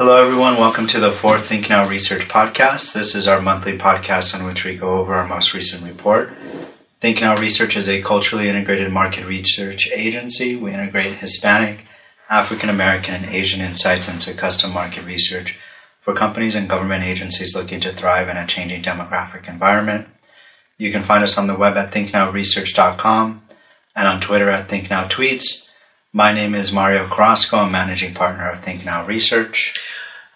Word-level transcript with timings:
Hello, 0.00 0.16
everyone. 0.16 0.56
Welcome 0.56 0.86
to 0.86 0.98
the 0.98 1.12
fourth 1.12 1.50
ThinkNow 1.50 1.86
Research 1.86 2.26
podcast. 2.26 2.94
This 2.94 3.14
is 3.14 3.28
our 3.28 3.42
monthly 3.42 3.76
podcast 3.76 4.34
in 4.34 4.46
which 4.46 4.64
we 4.64 4.74
go 4.74 4.94
over 4.94 5.12
our 5.14 5.28
most 5.28 5.52
recent 5.52 5.84
report. 5.84 6.30
ThinkNow 7.02 7.38
Research 7.38 7.76
is 7.76 7.86
a 7.86 8.00
culturally 8.00 8.48
integrated 8.48 8.90
market 8.90 9.26
research 9.26 9.90
agency. 9.92 10.56
We 10.56 10.72
integrate 10.72 11.18
Hispanic, 11.18 11.84
African 12.30 12.70
American, 12.70 13.16
and 13.16 13.26
Asian 13.26 13.60
insights 13.60 14.08
into 14.10 14.32
custom 14.32 14.72
market 14.72 15.04
research 15.04 15.58
for 16.00 16.14
companies 16.14 16.54
and 16.54 16.66
government 16.66 17.04
agencies 17.04 17.54
looking 17.54 17.80
to 17.80 17.92
thrive 17.92 18.30
in 18.30 18.38
a 18.38 18.46
changing 18.46 18.82
demographic 18.82 19.50
environment. 19.50 20.08
You 20.78 20.90
can 20.90 21.02
find 21.02 21.22
us 21.22 21.36
on 21.36 21.46
the 21.46 21.58
web 21.58 21.76
at 21.76 21.92
thinknowresearch.com 21.92 23.42
and 23.94 24.08
on 24.08 24.20
Twitter 24.22 24.48
at 24.48 24.66
thinknowtweets. 24.66 25.69
My 26.12 26.32
name 26.32 26.56
is 26.56 26.72
Mario 26.72 27.06
Carrasco. 27.06 27.58
I'm 27.58 27.70
managing 27.70 28.14
partner 28.14 28.50
of 28.50 28.64
ThinkNow 28.64 29.06
Research. 29.06 29.78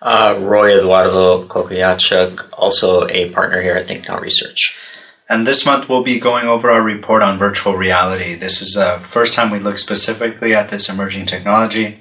Uh, 0.01 0.39
Roy 0.41 0.79
Eduardo 0.79 1.49
Kokoyachuk, 1.49 2.49
also 2.57 3.09
a 3.09 3.31
partner 3.31 3.61
here 3.61 3.75
at 3.75 3.87
ThinkNow 3.87 4.21
Research. 4.21 4.79
And 5.29 5.45
this 5.45 5.67
month 5.67 5.89
we'll 5.89 6.05
be 6.05 6.21
going 6.21 6.47
over 6.47 6.71
our 6.71 6.81
report 6.81 7.23
on 7.23 7.41
virtual 7.41 7.75
reality. 7.75 8.35
This 8.37 8.63
is 8.63 8.75
the 8.75 9.01
first 9.03 9.35
time 9.35 9.51
we 9.51 9.59
look 9.59 9.79
specifically 9.79 10.55
at 10.55 10.69
this 10.69 10.89
emerging 10.89 11.27
technology 11.27 11.99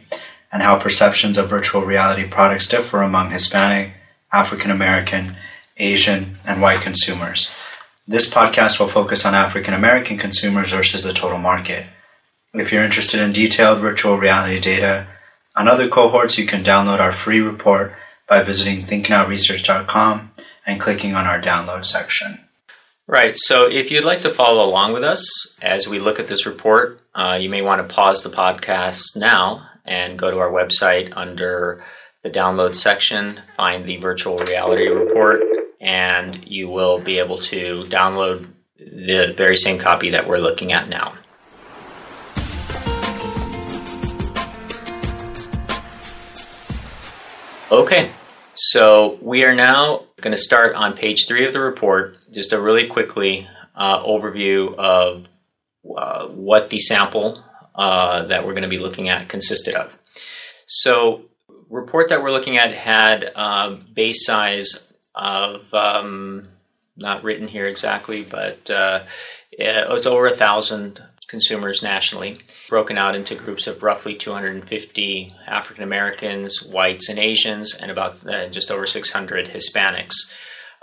and 0.51 0.61
how 0.61 0.77
perceptions 0.77 1.39
of 1.39 1.49
virtual 1.49 1.81
reality 1.81 2.27
products 2.27 2.67
differ 2.67 3.01
among 3.01 3.31
Hispanic, 3.31 3.93
African 4.31 4.69
American, 4.69 5.35
Asian, 5.77 6.37
and 6.45 6.61
white 6.61 6.81
consumers. 6.81 7.51
This 8.07 8.31
podcast 8.31 8.79
will 8.79 8.87
focus 8.87 9.25
on 9.25 9.33
African 9.33 9.73
American 9.73 10.19
consumers 10.19 10.69
versus 10.69 11.03
the 11.03 11.13
total 11.13 11.39
market. 11.39 11.87
If 12.53 12.71
you're 12.71 12.83
interested 12.83 13.19
in 13.19 13.31
detailed 13.31 13.79
virtual 13.79 14.17
reality 14.17 14.59
data 14.59 15.07
on 15.55 15.67
other 15.67 15.87
cohorts, 15.87 16.37
you 16.37 16.45
can 16.45 16.63
download 16.63 16.99
our 16.99 17.11
free 17.11 17.39
report 17.39 17.93
by 18.27 18.43
visiting 18.43 18.83
thinknowresearch.com 18.83 20.31
and 20.65 20.79
clicking 20.79 21.15
on 21.15 21.25
our 21.25 21.41
download 21.41 21.85
section. 21.85 22.37
Right. 23.07 23.35
So 23.35 23.69
if 23.69 23.91
you'd 23.91 24.05
like 24.05 24.21
to 24.21 24.29
follow 24.29 24.63
along 24.63 24.93
with 24.93 25.03
us 25.03 25.57
as 25.61 25.87
we 25.87 25.99
look 25.99 26.19
at 26.19 26.27
this 26.27 26.45
report, 26.45 27.01
uh, 27.15 27.37
you 27.41 27.49
may 27.49 27.61
want 27.61 27.87
to 27.87 27.93
pause 27.93 28.23
the 28.23 28.29
podcast 28.29 29.17
now 29.17 29.67
and 29.83 30.17
go 30.17 30.31
to 30.31 30.37
our 30.37 30.51
website 30.51 31.11
under 31.15 31.83
the 32.21 32.29
download 32.29 32.75
section, 32.75 33.41
find 33.57 33.85
the 33.85 33.97
virtual 33.97 34.37
reality 34.37 34.87
report, 34.87 35.41
and 35.81 36.47
you 36.47 36.69
will 36.69 36.99
be 36.99 37.19
able 37.19 37.37
to 37.37 37.83
download 37.85 38.47
the 38.77 39.33
very 39.35 39.57
same 39.57 39.77
copy 39.77 40.11
that 40.11 40.27
we're 40.27 40.37
looking 40.37 40.71
at 40.71 40.87
now. 40.87 41.13
Okay, 47.73 48.11
so 48.53 49.17
we 49.19 49.43
are 49.45 49.55
now 49.55 50.03
going 50.21 50.29
to 50.29 50.37
start 50.37 50.75
on 50.75 50.93
page 50.93 51.25
three 51.27 51.43
of 51.47 51.53
the 51.53 51.59
report. 51.59 52.17
Just 52.31 52.53
a 52.53 52.61
really 52.61 52.85
quickly 52.85 53.47
uh, 53.73 53.99
overview 54.03 54.75
of 54.75 55.27
uh, 55.97 56.27
what 56.27 56.69
the 56.69 56.77
sample 56.77 57.43
uh, 57.73 58.25
that 58.25 58.45
we're 58.45 58.53
going 58.53 58.61
to 58.61 58.69
be 58.69 58.77
looking 58.77 59.09
at 59.09 59.27
consisted 59.27 59.73
of. 59.73 59.97
So, 60.67 61.23
report 61.67 62.09
that 62.09 62.21
we're 62.21 62.29
looking 62.29 62.57
at 62.57 62.75
had 62.75 63.31
uh, 63.35 63.77
base 63.91 64.23
size 64.23 64.93
of 65.15 65.73
um, 65.73 66.49
not 66.95 67.23
written 67.23 67.47
here 67.47 67.65
exactly, 67.65 68.21
but 68.23 68.69
uh, 68.69 68.99
it 69.51 69.89
was 69.89 70.05
over 70.05 70.27
a 70.27 70.35
thousand 70.35 71.01
consumers 71.33 71.81
nationally, 71.81 72.37
broken 72.69 72.95
out 72.95 73.15
into 73.15 73.33
groups 73.33 73.65
of 73.65 73.81
roughly 73.81 74.13
250 74.13 75.33
African 75.47 75.83
Americans, 75.83 76.61
whites, 76.61 77.09
and 77.09 77.17
Asians, 77.17 77.73
and 77.73 77.89
about 77.89 78.23
uh, 78.27 78.47
just 78.49 78.69
over 78.69 78.85
600 78.85 79.47
Hispanics. 79.47 80.13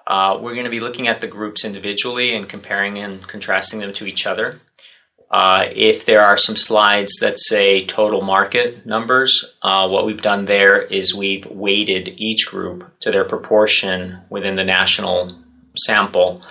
Uh, 0.09 0.37
we're 0.41 0.55
going 0.55 0.65
to 0.65 0.71
be 0.71 0.81
looking 0.81 1.07
at 1.07 1.21
the 1.21 1.29
groups 1.29 1.65
individually 1.65 2.35
and 2.35 2.49
comparing 2.49 2.99
and 2.99 3.29
contrasting 3.29 3.79
them 3.79 3.93
to 3.93 4.07
each 4.07 4.27
other. 4.27 4.61
Uh, 5.31 5.67
if 5.73 6.05
there 6.05 6.23
are 6.23 6.37
some 6.37 6.57
slides 6.57 7.21
that 7.21 7.39
say 7.39 7.87
total 7.87 8.21
market 8.21 8.85
numbers, 8.85 9.57
uh, 9.63 9.89
what 9.89 10.05
we've 10.05 10.21
done 10.21 10.47
there 10.47 10.83
is 10.83 11.15
we've 11.15 11.47
weighted 11.47 12.09
each 12.17 12.49
group 12.49 12.91
to 12.99 13.13
their 13.13 13.25
proportion 13.25 14.19
within 14.31 14.57
the 14.57 14.65
national 14.65 15.33
sample, 15.77 16.43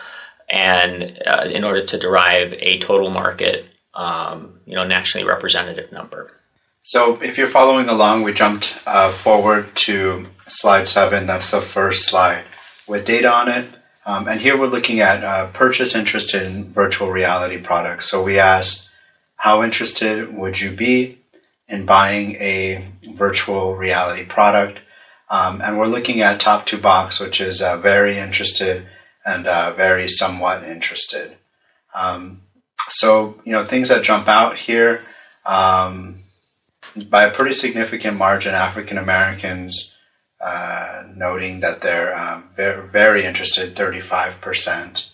and 0.50 1.22
uh, 1.28 1.44
in 1.52 1.66
order 1.66 1.84
to 1.84 1.98
derive 1.98 2.54
a 2.60 2.80
total 2.80 3.10
market 3.10 3.69
um, 3.94 4.60
you 4.66 4.76
know, 4.76 4.86
nationally 4.86 5.28
representative 5.28 5.92
number. 5.92 6.36
So, 6.82 7.22
if 7.22 7.38
you're 7.38 7.48
following 7.48 7.90
along, 7.90 8.24
we 8.24 8.34
jumped 8.34 8.82
uh, 8.88 9.12
forward 9.12 9.76
to 9.76 10.26
slide 10.48 10.88
seven. 10.88 11.28
That's 11.28 11.52
the 11.52 11.62
first 11.62 12.06
slide 12.06 12.46
with 12.88 13.06
data 13.06 13.32
on 13.32 13.50
it. 13.50 13.70
Um, 14.06 14.28
and 14.28 14.42
here 14.42 14.58
we're 14.58 14.68
looking 14.68 15.00
at 15.00 15.24
uh, 15.24 15.48
purchase 15.48 15.94
interest 15.96 16.34
in 16.34 16.72
virtual 16.72 17.12
reality 17.12 17.58
products. 17.58 18.10
So, 18.10 18.24
we 18.24 18.40
asked, 18.40 18.90
how 19.36 19.62
interested 19.62 20.34
would 20.34 20.60
you 20.60 20.72
be 20.72 21.20
in 21.68 21.86
buying 21.86 22.36
a 22.36 22.88
virtual 23.14 23.76
reality 23.76 24.26
product? 24.26 24.80
Um, 25.30 25.62
and 25.62 25.78
we're 25.78 25.88
looking 25.88 26.22
at 26.22 26.40
top 26.40 26.66
two 26.66 26.80
box, 26.80 27.20
which 27.20 27.40
is 27.40 27.62
uh, 27.62 27.78
very 27.78 28.18
interested 28.18 28.88
and 29.26 29.46
uh, 29.46 29.74
very 29.74 30.08
somewhat 30.08 30.64
interested. 30.64 31.38
Um, 31.94 32.42
so, 32.90 33.40
you 33.46 33.52
know, 33.52 33.66
things 33.66 33.90
that 33.90 34.04
jump 34.04 34.28
out 34.28 34.58
here 34.58 35.02
um, 35.46 36.16
by 37.10 37.24
a 37.26 37.32
pretty 37.32 37.52
significant 37.52 38.18
margin, 38.18 38.54
African 38.54 38.98
Americans 38.98 39.98
uh, 40.42 41.04
noting 41.16 41.60
that 41.60 41.82
they're 41.82 42.18
um, 42.18 42.50
very, 42.56 42.88
very 42.88 43.26
interested, 43.26 43.76
35%. 43.76 45.12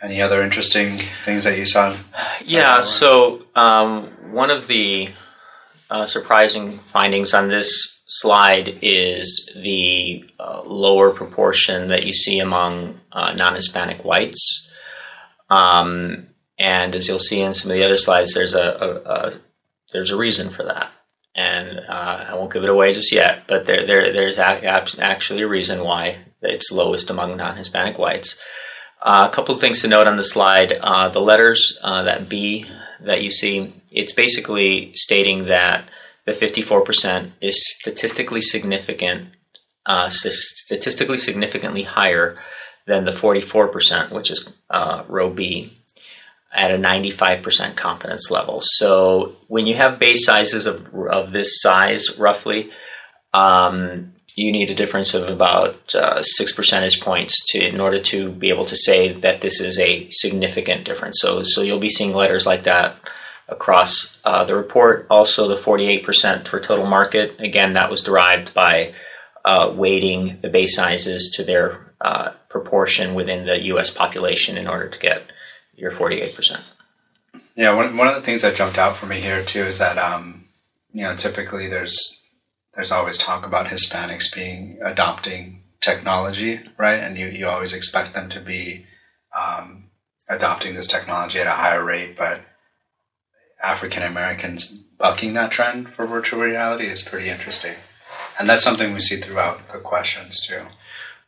Any 0.00 0.22
other 0.22 0.42
interesting 0.42 0.98
things 1.24 1.44
that 1.44 1.58
you 1.58 1.66
saw? 1.66 1.96
Yeah, 2.44 2.82
so 2.82 3.46
um, 3.56 4.04
one 4.30 4.50
of 4.50 4.68
the 4.68 5.08
uh, 5.90 6.06
surprising 6.06 6.70
findings 6.70 7.34
on 7.34 7.48
this 7.48 8.00
slide 8.06 8.78
is 8.80 9.50
the 9.60 10.24
uh, 10.38 10.62
lower 10.64 11.10
proportion 11.10 11.88
that 11.88 12.04
you 12.06 12.12
see 12.12 12.38
among 12.38 13.00
uh, 13.10 13.32
non 13.32 13.54
Hispanic 13.54 14.04
whites. 14.04 14.70
Um, 15.50 16.27
and 16.58 16.94
as 16.94 17.06
you'll 17.06 17.18
see 17.18 17.40
in 17.40 17.54
some 17.54 17.70
of 17.70 17.76
the 17.76 17.84
other 17.84 17.96
slides, 17.96 18.34
there's 18.34 18.54
a, 18.54 18.60
a, 18.60 19.10
a 19.10 19.32
there's 19.92 20.10
a 20.10 20.16
reason 20.16 20.50
for 20.50 20.64
that, 20.64 20.92
and 21.34 21.80
uh, 21.88 22.26
I 22.28 22.34
won't 22.34 22.52
give 22.52 22.64
it 22.64 22.70
away 22.70 22.92
just 22.92 23.12
yet. 23.12 23.44
But 23.46 23.66
there, 23.66 23.86
there 23.86 24.12
there's 24.12 24.38
actually 24.38 25.42
a 25.42 25.48
reason 25.48 25.84
why 25.84 26.18
it's 26.42 26.72
lowest 26.72 27.10
among 27.10 27.36
non-Hispanic 27.36 27.98
whites. 27.98 28.38
Uh, 29.00 29.28
a 29.30 29.34
couple 29.34 29.54
of 29.54 29.60
things 29.60 29.80
to 29.82 29.88
note 29.88 30.08
on 30.08 30.16
the 30.16 30.24
slide: 30.24 30.72
uh, 30.72 31.08
the 31.08 31.20
letters 31.20 31.78
uh, 31.82 32.02
that 32.02 32.28
B 32.28 32.66
that 33.00 33.22
you 33.22 33.30
see, 33.30 33.72
it's 33.90 34.12
basically 34.12 34.92
stating 34.94 35.46
that 35.46 35.88
the 36.24 36.32
54% 36.32 37.30
is 37.40 37.64
statistically 37.78 38.40
significant, 38.40 39.28
uh, 39.86 40.10
statistically 40.10 41.16
significantly 41.16 41.84
higher 41.84 42.36
than 42.86 43.04
the 43.04 43.12
44%, 43.12 44.10
which 44.10 44.30
is 44.30 44.58
uh, 44.68 45.04
row 45.08 45.30
B 45.30 45.72
at 46.52 46.70
a 46.70 46.78
95% 46.78 47.76
confidence 47.76 48.30
level. 48.30 48.60
So 48.60 49.32
when 49.48 49.66
you 49.66 49.74
have 49.74 49.98
base 49.98 50.24
sizes 50.24 50.66
of, 50.66 50.94
of 50.94 51.32
this 51.32 51.60
size, 51.60 52.18
roughly, 52.18 52.70
um, 53.34 54.12
you 54.34 54.52
need 54.52 54.70
a 54.70 54.74
difference 54.74 55.14
of 55.14 55.28
about 55.28 55.94
uh, 55.94 56.22
six 56.22 56.52
percentage 56.52 57.00
points 57.00 57.44
to 57.50 57.58
in 57.58 57.80
order 57.80 57.98
to 57.98 58.30
be 58.30 58.50
able 58.50 58.64
to 58.66 58.76
say 58.76 59.12
that 59.12 59.40
this 59.40 59.60
is 59.60 59.78
a 59.78 60.08
significant 60.10 60.84
difference. 60.84 61.18
So, 61.20 61.42
so 61.42 61.60
you'll 61.60 61.78
be 61.78 61.88
seeing 61.88 62.14
letters 62.14 62.46
like 62.46 62.62
that 62.62 62.96
across 63.48 64.20
uh, 64.24 64.44
the 64.44 64.54
report. 64.54 65.06
Also, 65.10 65.48
the 65.48 65.54
48% 65.54 66.46
for 66.46 66.60
total 66.60 66.86
market. 66.86 67.38
Again, 67.40 67.72
that 67.72 67.90
was 67.90 68.02
derived 68.02 68.54
by 68.54 68.94
uh, 69.44 69.72
weighting 69.74 70.38
the 70.40 70.48
base 70.48 70.76
sizes 70.76 71.30
to 71.36 71.42
their 71.42 71.92
uh, 72.00 72.30
proportion 72.48 73.14
within 73.14 73.46
the 73.46 73.60
U.S. 73.64 73.90
population 73.90 74.56
in 74.56 74.68
order 74.68 74.88
to 74.88 74.98
get 74.98 75.24
your 75.78 75.90
48%. 75.92 76.72
Yeah, 77.56 77.74
one, 77.74 77.96
one 77.96 78.08
of 78.08 78.14
the 78.14 78.20
things 78.20 78.42
that 78.42 78.56
jumped 78.56 78.78
out 78.78 78.96
for 78.96 79.06
me 79.06 79.20
here 79.20 79.44
too 79.44 79.62
is 79.62 79.78
that, 79.78 79.98
um, 79.98 80.44
you 80.92 81.02
know, 81.02 81.16
typically 81.16 81.68
there's 81.68 82.14
there's 82.74 82.92
always 82.92 83.18
talk 83.18 83.44
about 83.44 83.66
Hispanics 83.66 84.32
being 84.32 84.78
adopting 84.84 85.64
technology, 85.80 86.60
right? 86.76 87.00
And 87.00 87.18
you, 87.18 87.26
you 87.26 87.48
always 87.48 87.74
expect 87.74 88.14
them 88.14 88.28
to 88.28 88.40
be 88.40 88.86
um, 89.36 89.90
adopting 90.28 90.74
this 90.74 90.86
technology 90.86 91.40
at 91.40 91.48
a 91.48 91.52
higher 91.52 91.82
rate, 91.82 92.16
but 92.16 92.42
African 93.60 94.04
Americans 94.04 94.70
bucking 94.70 95.32
that 95.32 95.50
trend 95.50 95.88
for 95.88 96.06
virtual 96.06 96.40
reality 96.40 96.86
is 96.86 97.02
pretty 97.02 97.28
interesting. 97.28 97.74
And 98.38 98.48
that's 98.48 98.62
something 98.62 98.94
we 98.94 99.00
see 99.00 99.16
throughout 99.16 99.68
the 99.72 99.78
questions 99.78 100.40
too. 100.46 100.60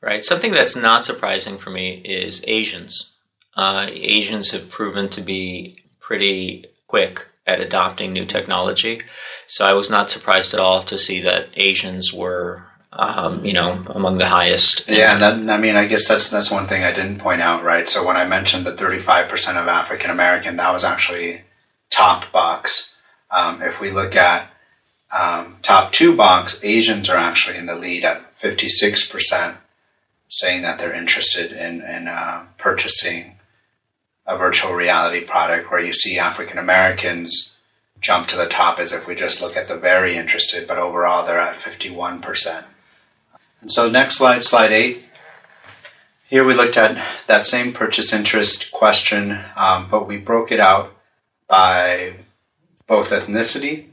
Right. 0.01 0.25
Something 0.25 0.53
that's 0.53 0.77
not 0.77 1.05
surprising 1.05 1.59
for 1.59 1.71
me 1.71 2.01
is 2.05 2.45
Asians 2.47 3.10
uh, 3.57 3.87
Asians 3.91 4.51
have 4.51 4.71
proven 4.71 5.09
to 5.11 5.21
be 5.21 5.83
pretty 6.01 6.67
quick 6.87 7.27
at 7.47 7.61
adopting 7.61 8.13
new 8.13 8.25
technology. 8.25 9.03
So 9.47 9.67
I 9.67 9.73
was 9.73 9.91
not 9.91 10.11
surprised 10.11 10.55
at 10.55 10.61
all 10.61 10.83
to 10.83 10.97
see 10.97 11.21
that 11.23 11.49
Asians 11.55 12.13
were 12.13 12.71
um, 12.93 13.45
you 13.45 13.53
know, 13.53 13.85
among 13.89 14.19
the 14.19 14.29
highest. 14.29 14.89
Yeah, 14.89 15.13
and 15.13 15.23
then 15.23 15.51
I 15.51 15.59
mean, 15.59 15.77
I 15.77 15.87
guess 15.87 16.09
that's 16.09 16.31
that's 16.31 16.51
one 16.51 16.67
thing 16.67 16.83
I 16.83 16.93
didn't 16.93 17.19
point 17.19 17.41
out, 17.41 17.63
right? 17.63 17.89
So 17.89 18.05
when 18.05 18.17
I 18.17 18.27
mentioned 18.27 18.67
the 18.67 18.77
thirty-five 18.77 19.29
percent 19.29 19.59
of 19.59 19.69
African 19.69 20.11
American, 20.11 20.57
that 20.57 20.73
was 20.73 20.85
actually 20.85 21.43
top 21.91 22.31
box. 22.33 23.01
Um, 23.31 23.63
if 23.63 23.81
we 23.81 23.91
look 23.93 24.17
at 24.17 24.51
um, 25.13 25.59
top 25.63 25.93
two 25.93 26.17
box, 26.17 26.65
Asians 26.65 27.09
are 27.09 27.17
actually 27.17 27.59
in 27.59 27.67
the 27.67 27.77
lead 27.77 28.05
at 28.05 28.35
fifty-six 28.35 29.09
percent, 29.09 29.59
saying 30.27 30.63
that 30.63 30.79
they're 30.79 30.95
interested 30.95 31.53
in 31.53 31.83
in 31.83 32.09
uh, 32.09 32.47
purchasing 32.59 33.37
a 34.31 34.39
virtual 34.39 34.73
reality 34.73 35.21
product. 35.21 35.71
Where 35.71 35.81
you 35.81 35.93
see 35.93 36.19
African 36.19 36.57
Americans 36.57 37.59
jump 38.01 38.29
to 38.29 38.37
the 38.37 38.47
top 38.47 38.79
as 38.79 38.93
if 38.93 39.07
we 39.07 39.15
just 39.15 39.43
look 39.43 39.57
at 39.57 39.69
the 39.69 39.77
very 39.77 40.17
interested, 40.17 40.67
but 40.67 40.79
overall 40.79 41.27
they're 41.27 41.41
at 41.41 41.57
fifty-one 41.57 42.21
percent. 42.23 42.67
And 43.61 43.71
so 43.71 43.91
next 43.91 44.17
slide, 44.17 44.43
slide 44.43 44.73
eight. 44.73 45.05
Here 46.29 46.45
we 46.45 46.55
looked 46.55 46.77
at 46.77 46.97
that 47.27 47.45
same 47.45 47.73
purchase 47.73 48.13
interest 48.13 48.71
question, 48.71 49.41
um, 49.57 49.89
but 49.91 50.07
we 50.07 50.17
broke 50.17 50.53
it 50.53 50.61
out 50.61 50.95
by 51.49 52.15
both 52.87 53.11
ethnicity 53.11 53.87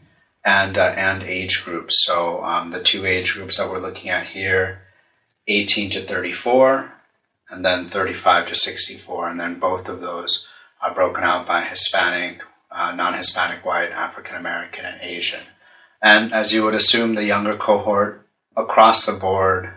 and 0.46 0.78
uh, 0.78 0.94
and 0.96 1.24
age 1.24 1.66
groups. 1.66 2.06
So 2.06 2.44
um, 2.44 2.70
the 2.70 2.82
two 2.82 3.06
age 3.06 3.34
groups 3.34 3.58
that 3.58 3.70
we're 3.70 3.80
looking 3.80 4.10
at 4.10 4.28
here, 4.28 4.84
18 5.48 5.90
to 5.92 6.02
34, 6.02 6.97
and 7.50 7.64
then 7.64 7.86
35 7.86 8.48
to 8.48 8.56
64, 8.56 9.30
and 9.30 9.40
then 9.40 9.60
both 9.60 9.88
of 9.88 10.02
those 10.02 10.48
are 10.82 10.94
broken 10.94 11.24
out 11.24 11.46
by 11.48 11.64
Hispanic, 11.64 12.44
uh, 12.72 12.94
non-Hispanic, 12.94 13.66
white, 13.66 13.92
African 13.92 14.36
American, 14.36 14.86
and 14.86 15.02
Asian. 15.02 15.42
And 16.02 16.34
as 16.34 16.54
you 16.54 16.64
would 16.64 16.76
assume, 16.76 17.16
the 17.16 17.26
younger 17.26 17.56
cohort 17.56 18.28
across 18.56 19.06
the 19.06 19.14
board, 19.14 19.74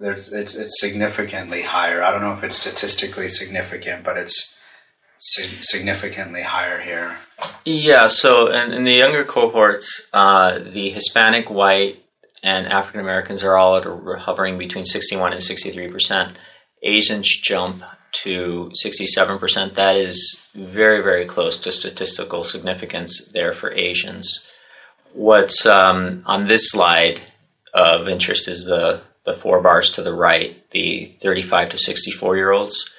it's 0.00 0.32
it's 0.32 0.80
significantly 0.80 1.62
higher. 1.62 2.02
I 2.02 2.10
don't 2.10 2.22
know 2.22 2.32
if 2.32 2.42
it's 2.42 2.56
statistically 2.56 3.28
significant, 3.28 4.04
but 4.04 4.16
it's 4.16 4.60
significantly 5.16 6.42
higher 6.42 6.80
here. 6.80 7.18
Yeah. 7.64 8.08
So 8.08 8.48
in, 8.50 8.72
in 8.72 8.84
the 8.84 8.92
younger 8.92 9.24
cohorts, 9.24 10.08
uh, 10.12 10.58
the 10.58 10.90
Hispanic, 10.90 11.48
white, 11.48 12.04
and 12.42 12.66
African 12.66 13.00
Americans 13.00 13.42
are 13.44 13.56
all 13.56 13.76
at 13.76 13.86
a, 13.86 14.18
hovering 14.18 14.58
between 14.58 14.84
sixty-one 14.84 15.32
and 15.32 15.42
sixty-three 15.42 15.88
percent. 15.88 16.36
Asians 16.84 17.28
jump 17.28 17.82
to 18.12 18.70
67%. 18.84 19.74
That 19.74 19.96
is 19.96 20.46
very, 20.54 21.02
very 21.02 21.24
close 21.24 21.58
to 21.60 21.72
statistical 21.72 22.44
significance 22.44 23.26
there 23.32 23.52
for 23.52 23.72
Asians. 23.72 24.46
What's 25.12 25.66
um, 25.66 26.22
on 26.26 26.46
this 26.46 26.70
slide 26.70 27.20
of 27.72 28.08
interest 28.08 28.46
is 28.46 28.66
the, 28.66 29.00
the 29.24 29.34
four 29.34 29.60
bars 29.60 29.90
to 29.92 30.02
the 30.02 30.12
right, 30.12 30.70
the 30.70 31.06
35 31.20 31.70
to 31.70 31.78
64 31.78 32.36
year 32.36 32.52
olds, 32.52 32.92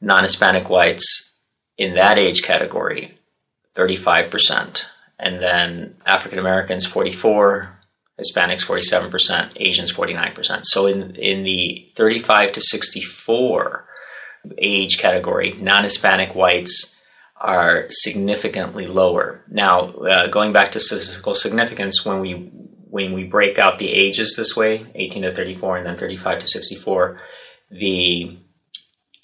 non 0.00 0.22
Hispanic 0.22 0.68
whites 0.68 1.38
in 1.76 1.94
that 1.94 2.18
age 2.18 2.42
category, 2.42 3.18
35%. 3.74 4.86
And 5.18 5.40
then 5.40 5.96
African 6.06 6.38
Americans, 6.38 6.86
44, 6.86 7.73
Hispanics 8.20 8.64
47%, 8.64 9.52
Asians 9.56 9.92
49%. 9.92 10.64
So 10.66 10.86
in 10.86 11.16
in 11.16 11.42
the 11.42 11.88
35 11.94 12.52
to 12.52 12.60
64 12.60 13.86
age 14.58 14.98
category, 14.98 15.54
non-Hispanic 15.54 16.34
whites 16.34 16.94
are 17.36 17.86
significantly 17.90 18.86
lower. 18.86 19.44
Now, 19.48 19.88
uh, 19.90 20.28
going 20.28 20.52
back 20.52 20.72
to 20.72 20.80
statistical 20.80 21.34
significance, 21.34 22.04
when 22.04 22.20
we 22.20 22.50
when 22.88 23.12
we 23.12 23.24
break 23.24 23.58
out 23.58 23.78
the 23.78 23.92
ages 23.92 24.34
this 24.36 24.56
way, 24.56 24.86
18 24.94 25.22
to 25.22 25.32
34 25.32 25.78
and 25.78 25.86
then 25.86 25.96
35 25.96 26.38
to 26.38 26.46
64, 26.46 27.20
the 27.68 28.38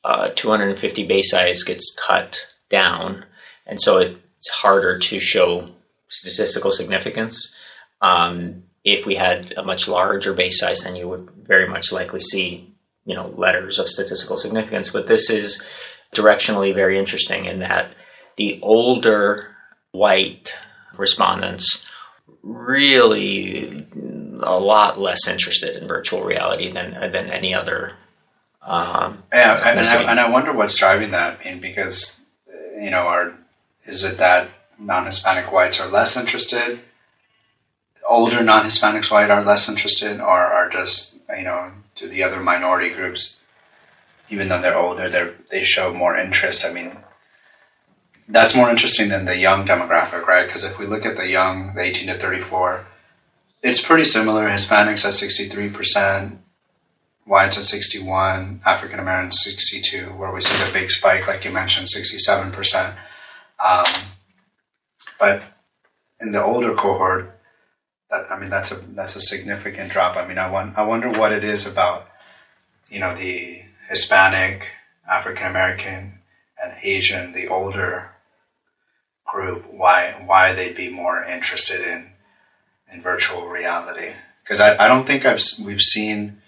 uh, 0.04 0.30
250 0.34 1.06
base 1.06 1.30
size 1.30 1.62
gets 1.62 1.96
cut 2.04 2.48
down, 2.68 3.24
and 3.66 3.80
so 3.80 3.98
it's 3.98 4.48
harder 4.48 4.98
to 4.98 5.20
show 5.20 5.70
statistical 6.08 6.72
significance. 6.72 7.54
Um, 8.02 8.64
if 8.84 9.06
we 9.06 9.16
had 9.16 9.52
a 9.56 9.62
much 9.62 9.88
larger 9.88 10.32
base 10.32 10.60
size, 10.60 10.84
then 10.84 10.96
you 10.96 11.08
would 11.08 11.30
very 11.30 11.68
much 11.68 11.92
likely 11.92 12.20
see, 12.20 12.72
you 13.04 13.14
know, 13.14 13.28
letters 13.36 13.78
of 13.78 13.88
statistical 13.88 14.36
significance. 14.36 14.90
But 14.90 15.06
this 15.06 15.28
is 15.28 15.62
directionally 16.14 16.74
very 16.74 16.98
interesting 16.98 17.44
in 17.44 17.60
that 17.60 17.92
the 18.36 18.58
older 18.62 19.54
white 19.92 20.58
respondents 20.96 21.88
really 22.42 23.86
a 24.42 24.58
lot 24.58 24.98
less 24.98 25.28
interested 25.28 25.76
in 25.76 25.86
virtual 25.86 26.24
reality 26.24 26.70
than 26.70 26.92
than 27.12 27.30
any 27.30 27.54
other. 27.54 27.92
Um, 28.62 29.22
yeah, 29.32 29.56
and, 29.68 29.78
and, 29.78 29.86
I, 29.86 30.10
and 30.10 30.20
I 30.20 30.30
wonder 30.30 30.52
what's 30.52 30.76
driving 30.76 31.10
that. 31.10 31.40
I 31.44 31.50
mean, 31.50 31.60
because 31.60 32.26
you 32.80 32.90
know, 32.90 33.06
are 33.06 33.34
is 33.84 34.04
it 34.04 34.18
that 34.18 34.48
non-Hispanic 34.78 35.52
whites 35.52 35.80
are 35.80 35.88
less 35.88 36.16
interested? 36.16 36.80
Older 38.08 38.42
non-Hispanics 38.42 39.10
white 39.10 39.30
are 39.30 39.44
less 39.44 39.68
interested, 39.68 40.20
or 40.20 40.38
are 40.38 40.68
just 40.68 41.20
you 41.36 41.44
know, 41.44 41.72
to 41.96 42.08
the 42.08 42.22
other 42.22 42.40
minority 42.40 42.94
groups, 42.94 43.46
even 44.28 44.48
though 44.48 44.60
they're 44.60 44.76
older, 44.76 45.08
they 45.08 45.32
they 45.50 45.64
show 45.64 45.92
more 45.92 46.16
interest. 46.16 46.64
I 46.66 46.72
mean, 46.72 46.96
that's 48.28 48.56
more 48.56 48.70
interesting 48.70 49.08
than 49.08 49.24
the 49.24 49.36
young 49.36 49.66
demographic, 49.66 50.26
right? 50.26 50.46
Because 50.46 50.64
if 50.64 50.78
we 50.78 50.86
look 50.86 51.04
at 51.04 51.16
the 51.16 51.28
young, 51.28 51.74
the 51.74 51.82
18 51.82 52.06
to 52.08 52.14
34, 52.14 52.86
it's 53.62 53.84
pretty 53.84 54.04
similar. 54.04 54.48
Hispanics 54.48 55.04
at 55.04 55.14
63%, 55.14 56.38
whites 57.26 57.58
at 57.58 57.64
61, 57.64 58.62
African 58.64 59.00
Americans 59.00 59.42
62, 59.42 60.12
where 60.12 60.32
we 60.32 60.40
see 60.40 60.64
the 60.64 60.72
big 60.72 60.90
spike, 60.90 61.26
like 61.26 61.44
you 61.44 61.50
mentioned, 61.50 61.88
67%. 61.88 62.94
Um, 63.64 63.84
but 65.18 65.42
in 66.20 66.32
the 66.32 66.42
older 66.42 66.74
cohort, 66.74 67.39
that, 68.10 68.30
I 68.30 68.38
mean, 68.38 68.50
that's 68.50 68.72
a 68.72 68.76
that's 68.94 69.16
a 69.16 69.20
significant 69.20 69.90
drop. 69.90 70.16
I 70.16 70.26
mean, 70.26 70.38
I 70.38 70.50
want 70.50 70.76
I 70.76 70.82
wonder 70.82 71.08
what 71.10 71.32
it 71.32 71.44
is 71.44 71.70
about, 71.70 72.08
you 72.88 73.00
know, 73.00 73.14
the 73.14 73.62
Hispanic, 73.88 74.70
African 75.08 75.46
American, 75.46 76.20
and 76.62 76.74
Asian, 76.82 77.32
the 77.32 77.48
older 77.48 78.10
group 79.24 79.64
why 79.72 80.22
why 80.26 80.52
they'd 80.52 80.76
be 80.76 80.90
more 80.90 81.22
interested 81.24 81.80
in 81.80 82.12
in 82.92 83.00
virtual 83.00 83.46
reality 83.46 84.14
because 84.42 84.60
I, 84.60 84.84
I 84.84 84.88
don't 84.88 85.06
think 85.06 85.24
I've 85.24 85.40
we've 85.64 85.80
seen 85.80 86.42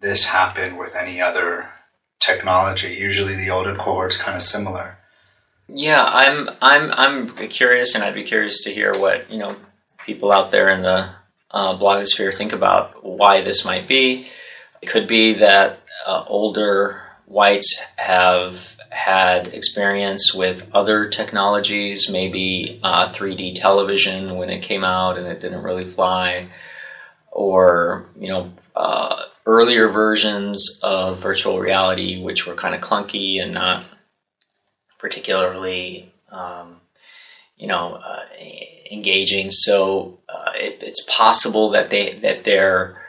this 0.00 0.26
happen 0.26 0.76
with 0.76 0.94
any 0.94 1.20
other 1.20 1.70
technology 2.20 2.94
Usually, 2.94 3.34
the 3.34 3.50
older 3.50 3.74
cohort's 3.74 4.16
kind 4.16 4.36
of 4.36 4.42
similar. 4.42 4.98
Yeah, 5.68 6.04
I'm 6.06 6.50
I'm 6.60 6.92
I'm 6.92 7.48
curious, 7.48 7.94
and 7.94 8.04
I'd 8.04 8.14
be 8.14 8.24
curious 8.24 8.62
to 8.64 8.70
hear 8.70 8.92
what 8.94 9.30
you 9.30 9.38
know 9.38 9.56
people 10.04 10.32
out 10.32 10.50
there 10.50 10.68
in 10.68 10.82
the 10.82 11.10
uh, 11.50 11.78
blogosphere 11.78 12.34
think 12.34 12.52
about 12.52 13.04
why 13.04 13.40
this 13.40 13.64
might 13.64 13.86
be. 13.88 14.28
It 14.82 14.86
could 14.86 15.06
be 15.06 15.34
that 15.34 15.80
uh, 16.06 16.24
older 16.26 17.02
whites 17.26 17.82
have 17.96 18.76
had 18.90 19.48
experience 19.48 20.34
with 20.34 20.70
other 20.74 21.08
technologies, 21.08 22.10
maybe 22.10 22.80
uh, 22.82 23.12
3D 23.12 23.60
television 23.60 24.36
when 24.36 24.50
it 24.50 24.62
came 24.62 24.84
out 24.84 25.18
and 25.18 25.26
it 25.26 25.40
didn't 25.40 25.62
really 25.62 25.84
fly, 25.84 26.48
or 27.32 28.06
you 28.18 28.28
know 28.28 28.52
uh, 28.76 29.22
earlier 29.46 29.88
versions 29.88 30.80
of 30.82 31.18
virtual 31.18 31.58
reality 31.60 32.22
which 32.22 32.46
were 32.46 32.54
kind 32.54 32.74
of 32.74 32.80
clunky 32.80 33.42
and 33.42 33.52
not 33.52 33.84
particularly 34.98 36.12
um, 36.30 36.80
you 37.56 37.66
know 37.66 38.00
uh, 38.04 38.24
engaging. 38.90 39.50
So 39.50 40.20
uh, 40.28 40.52
it, 40.54 40.82
it's 40.82 41.04
possible 41.14 41.70
that 41.70 41.90
they 41.90 42.14
that 42.14 42.44
they're 42.44 43.00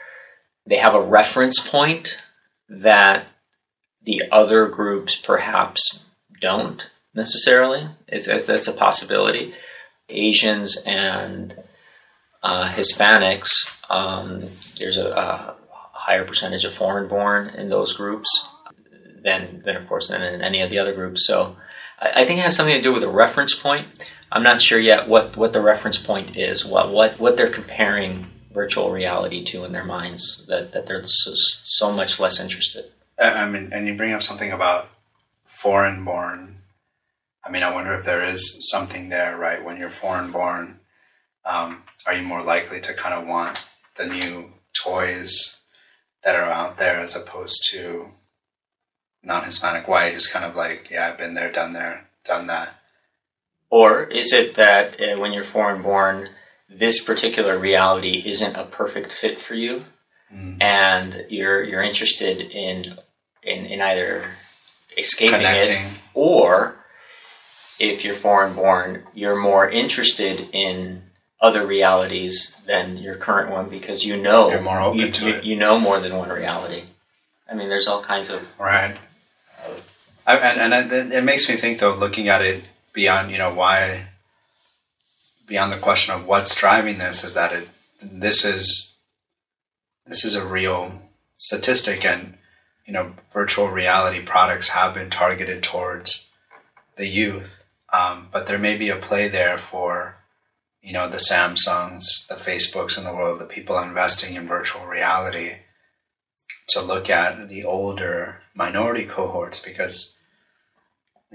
they 0.66 0.78
have 0.78 0.96
a 0.96 1.02
reference 1.02 1.68
point 1.68 2.22
that 2.68 3.28
the 4.04 4.24
other 4.32 4.68
groups 4.68 5.16
perhaps 5.16 6.10
don't 6.42 6.90
necessarily. 7.14 7.88
It's, 8.08 8.28
that's 8.28 8.68
a 8.68 8.74
possibility. 8.74 9.54
Asians 10.10 10.78
and 10.86 11.56
uh, 12.44 12.70
Hispanics, 12.70 13.90
um, 13.90 14.42
there's 14.80 14.98
a, 14.98 15.10
a, 15.12 15.56
higher 15.98 16.26
percentage 16.26 16.64
of 16.64 16.72
foreign 16.72 17.08
born 17.08 17.50
in 17.50 17.70
those 17.70 17.98
groups 17.98 18.30
than, 19.24 19.64
than 19.66 19.76
of 19.76 19.88
course, 19.88 20.10
than 20.10 20.22
in 20.22 20.40
any 20.40 20.62
of 20.62 20.70
the 20.70 20.78
other 20.78 20.94
groups. 20.94 21.26
So 21.26 21.56
I, 22.00 22.22
I 22.22 22.26
think 22.26 22.38
it 22.38 22.44
has 22.44 22.56
something 22.56 22.76
to 22.76 22.82
do 22.82 22.94
with 22.94 23.02
a 23.02 23.10
reference 23.10 23.60
point. 23.60 23.88
I'm 24.36 24.44
not 24.44 24.62
sure 24.62 24.78
yet 24.78 25.08
what, 25.08 25.38
what 25.38 25.54
the 25.54 25.62
reference 25.62 25.98
point 25.98 26.36
is, 26.36 26.66
what, 26.66 26.92
what, 26.92 27.18
what 27.22 27.38
they're 27.38 27.50
comparing 27.50 28.26
virtual 28.54 28.92
reality 28.92 29.46
to 29.46 29.64
in 29.64 29.72
their 29.72 29.86
minds 29.86 30.46
that, 30.48 30.74
that 30.74 30.88
they're 30.88 31.08
so, 31.08 31.32
so 31.34 31.94
much 31.94 32.20
less 32.20 32.44
interested. 32.44 32.84
I 33.18 33.48
mean, 33.48 33.70
and 33.72 33.88
you 33.88 33.96
bring 33.96 34.12
up 34.12 34.22
something 34.22 34.52
about 34.52 34.90
foreign 35.46 36.04
born. 36.04 36.58
I 37.46 37.50
mean, 37.50 37.64
I 37.64 37.74
wonder 37.74 37.94
if 37.94 38.04
there 38.04 38.26
is 38.26 38.70
something 38.70 39.08
there, 39.08 39.38
right? 39.38 39.64
When 39.64 39.78
you're 39.78 39.90
foreign 39.90 40.34
born, 40.34 40.82
um, 41.46 41.84
are 42.06 42.14
you 42.14 42.24
more 42.24 42.42
likely 42.44 42.82
to 42.82 42.94
kind 42.94 43.16
of 43.16 43.26
want 43.26 43.70
the 43.96 44.06
new 44.06 44.52
toys 44.74 45.62
that 46.26 46.36
are 46.36 46.52
out 46.52 46.76
there 46.76 47.00
as 47.00 47.16
opposed 47.16 47.66
to 47.72 48.10
non-Hispanic 49.24 49.88
white 49.88 50.12
who's 50.12 50.28
kind 50.28 50.44
of 50.44 50.58
like, 50.58 50.90
yeah, 50.92 51.08
I've 51.08 51.18
been 51.18 51.36
there, 51.36 51.54
done 51.54 51.72
there, 51.72 52.10
done 52.26 52.48
that. 52.48 52.82
Or 53.80 54.04
is 54.22 54.32
it 54.32 54.56
that 54.56 54.86
uh, 55.02 55.20
when 55.22 55.34
you're 55.34 55.44
foreign 55.58 55.82
born, 55.82 56.30
this 56.84 56.98
particular 57.04 57.56
reality 57.70 58.16
isn't 58.26 58.56
a 58.56 58.64
perfect 58.80 59.12
fit 59.22 59.38
for 59.42 59.56
you, 59.66 59.76
Mm. 60.34 60.58
and 60.62 61.10
you're 61.38 61.62
you're 61.70 61.84
interested 61.92 62.38
in 62.66 62.76
in, 63.52 63.60
in 63.74 63.80
either 63.92 64.12
escaping 64.98 65.40
Connecting. 65.40 65.86
it 65.86 65.92
or 66.16 66.54
if 67.90 67.96
you're 68.04 68.16
foreign 68.28 68.54
born, 68.56 68.90
you're 69.14 69.40
more 69.52 69.66
interested 69.70 70.38
in 70.52 71.04
other 71.48 71.64
realities 71.78 72.36
than 72.66 72.86
your 73.06 73.16
current 73.28 73.50
one 73.58 73.68
because 73.78 74.00
you 74.08 74.16
know 74.28 74.50
You're 74.50 74.62
more 74.72 74.82
open 74.88 75.00
you, 75.00 75.12
to 75.12 75.24
you, 75.28 75.34
it. 75.36 75.44
you 75.50 75.56
know 75.64 75.76
more 75.88 76.00
than 76.04 76.14
one 76.24 76.30
reality. 76.44 76.84
I 77.50 77.54
mean, 77.58 77.70
there's 77.70 77.88
all 77.92 78.02
kinds 78.14 78.30
of 78.36 78.40
Right. 78.60 78.96
I, 80.26 80.34
and 80.38 80.74
and 80.74 80.92
it, 80.92 81.12
it 81.20 81.24
makes 81.32 81.48
me 81.50 81.56
think 81.56 81.80
though, 81.80 81.94
looking 82.06 82.28
at 82.36 82.42
it 82.42 82.64
beyond, 82.96 83.30
you 83.30 83.38
know, 83.38 83.54
why, 83.54 84.08
beyond 85.48 85.72
the 85.72 85.78
question 85.78 86.16
of 86.16 86.26
what's 86.26 86.60
driving 86.60 86.98
this, 86.98 87.24
is 87.24 87.36
that 87.36 87.52
it 87.52 87.70
this 88.02 88.44
is 88.44 88.98
this 90.08 90.26
is 90.26 90.36
a 90.36 90.48
real 90.48 91.02
statistic, 91.38 92.04
and 92.04 92.38
you 92.88 92.94
know, 92.94 93.14
virtual 93.32 93.68
reality 93.68 94.24
products 94.24 94.70
have 94.70 94.94
been 94.94 95.10
targeted 95.10 95.62
towards 95.62 96.32
the 96.96 97.08
youth, 97.08 97.70
um, 97.94 98.30
but 98.32 98.48
there 98.48 98.58
may 98.58 98.78
be 98.78 98.90
a 98.90 98.96
play 98.96 99.28
there 99.28 99.58
for 99.58 100.16
you 100.82 100.94
know 100.94 101.10
the 101.10 101.18
Samsungs, 101.18 102.26
the 102.28 102.36
Facebooks 102.36 102.98
in 102.98 103.04
the 103.04 103.14
world, 103.14 103.40
the 103.40 103.46
people 103.46 103.78
investing 103.78 104.36
in 104.36 104.48
virtual 104.48 104.86
reality 104.86 105.58
to 106.70 106.82
look 106.82 107.10
at 107.10 107.50
the 107.50 107.64
older 107.64 108.42
minority 108.56 109.06
cohorts 109.06 109.60
because 109.60 110.15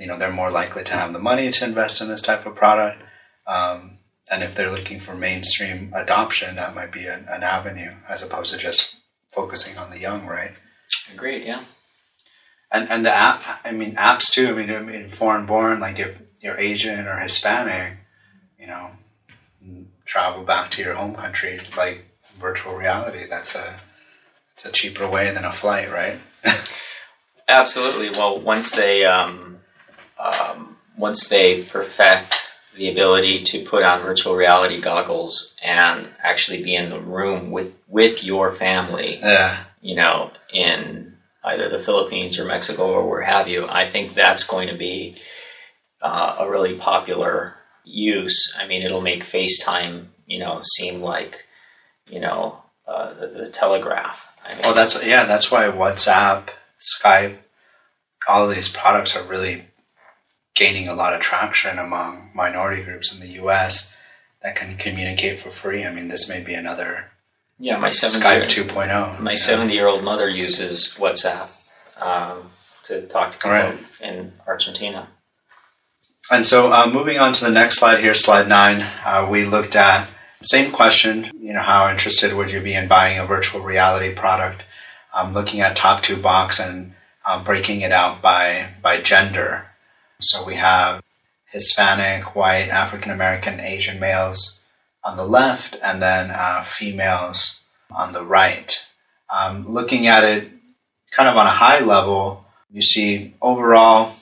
you 0.01 0.07
know 0.07 0.19
they're 0.19 0.33
more 0.33 0.51
likely 0.51 0.83
to 0.83 0.95
have 0.95 1.13
the 1.13 1.19
money 1.19 1.51
to 1.51 1.65
invest 1.65 2.01
in 2.01 2.09
this 2.09 2.23
type 2.23 2.47
of 2.47 2.55
product 2.55 3.03
um, 3.47 3.99
and 4.31 4.43
if 4.43 4.55
they're 4.55 4.73
looking 4.73 4.99
for 4.99 5.15
mainstream 5.15 5.93
adoption 5.95 6.57
that 6.57 6.75
might 6.75 6.91
be 6.91 7.07
an, 7.07 7.27
an 7.29 7.43
avenue 7.43 7.93
as 8.09 8.23
opposed 8.23 8.53
to 8.53 8.59
just 8.59 8.97
focusing 9.29 9.79
on 9.79 9.91
the 9.91 9.99
young 9.99 10.27
right 10.27 10.55
great, 11.17 11.45
yeah. 11.45 11.65
and 12.73 12.89
and 12.91 13.05
the 13.05 13.13
app 13.13 13.61
i 13.65 13.71
mean 13.71 13.95
apps 13.97 14.33
too 14.33 14.49
i 14.49 14.53
mean 14.53 14.71
I 14.71 14.81
mean, 14.81 15.09
foreign 15.09 15.47
born 15.47 15.81
like 15.81 15.99
if 15.99 16.21
you're 16.41 16.59
asian 16.59 17.07
or 17.07 17.19
hispanic 17.19 17.99
you 18.59 18.67
know 18.67 18.91
travel 20.05 20.43
back 20.43 20.71
to 20.73 20.83
your 20.83 20.95
home 20.95 21.15
country 21.15 21.61
like 21.77 22.07
virtual 22.39 22.75
reality 22.75 23.27
that's 23.29 23.55
a 23.55 23.77
it's 24.53 24.65
a 24.65 24.73
cheaper 24.73 25.09
way 25.09 25.31
than 25.31 25.45
a 25.45 25.53
flight 25.53 25.91
right 25.91 26.19
Absolutely. 27.51 28.11
Well, 28.11 28.41
once 28.41 28.71
they 28.71 29.05
um, 29.05 29.59
um, 30.21 30.77
once 30.97 31.29
they 31.29 31.63
perfect 31.65 32.37
the 32.77 32.91
ability 32.91 33.43
to 33.43 33.65
put 33.65 33.83
on 33.83 34.01
virtual 34.03 34.37
reality 34.37 34.81
goggles 34.81 35.57
and 35.63 36.09
actually 36.23 36.63
be 36.63 36.75
in 36.75 36.91
the 36.91 37.01
room 37.01 37.51
with 37.51 37.83
with 37.89 38.23
your 38.23 38.53
family, 38.53 39.19
yeah 39.19 39.65
you 39.81 39.95
know, 39.95 40.31
in 40.53 41.17
either 41.45 41.69
the 41.69 41.79
Philippines 41.79 42.39
or 42.39 42.45
Mexico 42.45 42.93
or 42.93 43.09
where 43.09 43.23
have 43.23 43.49
you, 43.49 43.67
I 43.69 43.87
think 43.87 44.15
that's 44.15 44.47
going 44.47 44.69
to 44.69 44.75
be 44.75 45.17
uh, 46.03 46.37
a 46.39 46.51
really 46.51 46.75
popular 46.75 47.57
use. 47.85 48.57
I 48.61 48.67
mean, 48.67 48.83
it'll 48.83 49.01
make 49.01 49.25
FaceTime, 49.25 50.07
you 50.27 50.39
know, 50.39 50.61
seem 50.63 51.01
like, 51.01 51.47
you 52.09 52.21
know, 52.21 52.63
uh, 52.87 53.15
the, 53.15 53.27
the 53.27 53.49
telegraph. 53.49 54.37
I 54.45 54.55
mean, 54.55 54.63
Oh, 54.65 54.75
that's 54.75 55.05
yeah. 55.05 55.25
That's 55.25 55.51
why 55.51 55.65
WhatsApp, 55.65 56.49
Skype, 56.79 57.37
all 58.29 58.49
of 58.49 58.55
these 58.55 58.69
products 58.71 59.15
are 59.17 59.23
really 59.23 59.67
gaining 60.55 60.89
a 60.89 60.95
lot 60.95 61.13
of 61.13 61.21
traction 61.21 61.79
among 61.79 62.31
minority 62.35 62.83
groups 62.83 63.15
in 63.15 63.21
the 63.21 63.35
U.S. 63.35 63.97
that 64.43 64.57
can 64.57 64.77
communicate 64.77 65.39
for 65.39 65.51
free. 65.51 65.85
I 65.85 65.93
mean, 65.93 66.09
this 66.09 66.29
may 66.29 66.43
be 66.43 66.55
another 66.55 67.07
yeah, 67.63 67.77
my 67.77 67.89
Skype 67.89 68.45
2.0. 68.45 69.21
My 69.21 69.35
70 69.35 69.75
year 69.75 69.87
old 69.87 70.03
mother 70.03 70.29
uses 70.31 70.97
WhatsApp 70.99 72.03
um, 72.03 72.45
to 72.85 73.07
talk 73.07 73.33
to 73.33 73.39
people 73.39 73.51
Right. 73.51 73.79
in 74.03 74.33
Argentina. 74.47 75.09
And 76.31 76.47
so, 76.47 76.73
uh, 76.73 76.89
moving 76.91 77.19
on 77.19 77.35
to 77.35 77.45
the 77.45 77.51
next 77.51 77.79
slide 77.79 78.01
here, 78.01 78.15
slide 78.15 78.49
nine, 78.49 78.81
uh, 79.05 79.29
we 79.31 79.45
looked 79.45 79.77
at 79.77 80.09
same 80.43 80.73
question. 80.73 81.31
You 81.39 81.53
know, 81.53 81.61
how 81.61 81.91
interested 81.91 82.35
would 82.35 82.51
you 82.51 82.61
be 82.61 82.73
in 82.73 82.89
buying 82.89 83.19
a 83.19 83.27
virtual 83.27 83.61
reality 83.61 84.15
product? 84.15 84.63
Um, 85.13 85.35
looking 85.35 85.61
at 85.61 85.77
top 85.77 86.03
two 86.03 86.17
box 86.17 86.59
and 86.59 86.95
um, 87.27 87.45
breaking 87.45 87.83
it 87.83 87.93
out 87.93 88.23
by 88.23 88.71
by 88.81 89.03
gender. 89.03 89.70
So 90.21 90.47
we 90.47 90.55
have 90.55 91.03
Hispanic, 91.47 92.37
white, 92.37 92.69
African 92.69 93.11
American, 93.11 93.59
Asian 93.61 93.99
males 93.99 94.65
on 95.03 95.17
the 95.17 95.27
left, 95.27 95.77
and 95.83 96.01
then 96.01 96.31
uh, 96.31 96.63
females 96.63 97.69
on 97.91 98.13
the 98.13 98.25
right. 98.25 98.87
Um, 99.33 99.67
looking 99.67 100.07
at 100.07 100.25
it 100.25 100.51
kind 101.11 101.29
of 101.29 101.37
on 101.37 101.47
a 101.47 101.51
high 101.51 101.81
level, 101.81 102.45
you 102.71 102.83
see 102.83 103.35
overall 103.41 104.13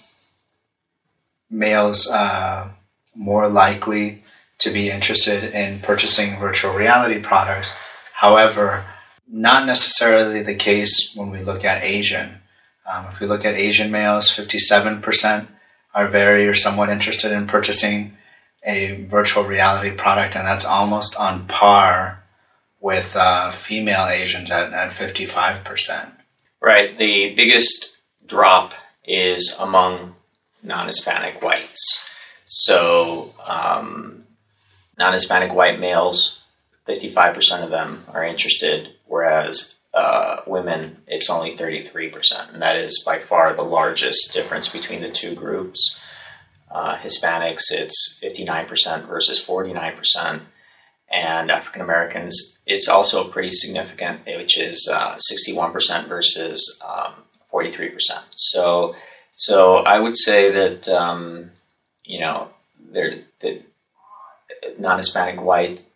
males 1.50 2.08
uh, 2.10 2.70
more 3.14 3.48
likely 3.48 4.22
to 4.58 4.70
be 4.70 4.90
interested 4.90 5.44
in 5.54 5.80
purchasing 5.80 6.38
virtual 6.38 6.74
reality 6.74 7.20
products. 7.20 7.74
However, 8.14 8.84
not 9.30 9.66
necessarily 9.66 10.42
the 10.42 10.54
case 10.54 11.14
when 11.14 11.30
we 11.30 11.42
look 11.42 11.64
at 11.64 11.84
Asian. 11.84 12.40
Um, 12.86 13.06
if 13.12 13.20
we 13.20 13.26
look 13.26 13.44
at 13.44 13.54
Asian 13.54 13.90
males, 13.90 14.30
57% 14.30 15.46
are 15.98 16.06
very 16.06 16.46
or 16.46 16.54
somewhat 16.54 16.88
interested 16.88 17.32
in 17.32 17.48
purchasing 17.48 18.16
a 18.64 19.02
virtual 19.06 19.42
reality 19.42 19.90
product, 19.90 20.36
and 20.36 20.46
that's 20.46 20.64
almost 20.64 21.16
on 21.16 21.44
par 21.48 22.22
with 22.80 23.16
uh, 23.16 23.50
female 23.50 24.06
Asians 24.06 24.48
at, 24.52 24.72
at 24.72 24.92
55%. 24.92 26.12
Right. 26.60 26.96
The 26.96 27.34
biggest 27.34 27.98
drop 28.24 28.74
is 29.04 29.56
among 29.58 30.14
non 30.62 30.86
Hispanic 30.86 31.42
whites. 31.42 32.08
So, 32.46 33.30
um, 33.48 34.22
non 34.96 35.14
Hispanic 35.14 35.52
white 35.52 35.80
males, 35.80 36.46
55% 36.86 37.64
of 37.64 37.70
them 37.70 38.04
are 38.14 38.22
interested, 38.22 38.90
whereas 39.06 39.77
uh, 39.98 40.42
women, 40.46 40.98
it's 41.08 41.28
only 41.28 41.50
33%. 41.50 42.52
And 42.52 42.62
that 42.62 42.76
is 42.76 43.02
by 43.04 43.18
far 43.18 43.52
the 43.52 43.62
largest 43.62 44.32
difference 44.32 44.68
between 44.68 45.00
the 45.00 45.10
two 45.10 45.34
groups. 45.34 46.00
Uh, 46.70 46.96
Hispanics, 46.98 47.72
it's 47.72 48.20
59% 48.22 49.06
versus 49.06 49.44
49%. 49.44 50.42
And 51.10 51.50
African 51.50 51.82
Americans, 51.82 52.62
it's 52.64 52.86
also 52.86 53.24
pretty 53.24 53.50
significant, 53.50 54.20
which 54.26 54.56
is 54.56 54.88
uh, 54.92 55.16
61% 55.16 56.06
versus 56.06 56.80
um, 56.86 57.14
43%. 57.52 57.98
So, 58.36 58.94
so 59.32 59.78
I 59.78 59.98
would 59.98 60.16
say 60.16 60.50
that, 60.50 60.88
um, 60.88 61.50
you 62.04 62.20
know, 62.20 62.50
there, 62.78 63.22
that 63.40 63.62
non-Hispanic 64.78 65.42
white 65.42 65.86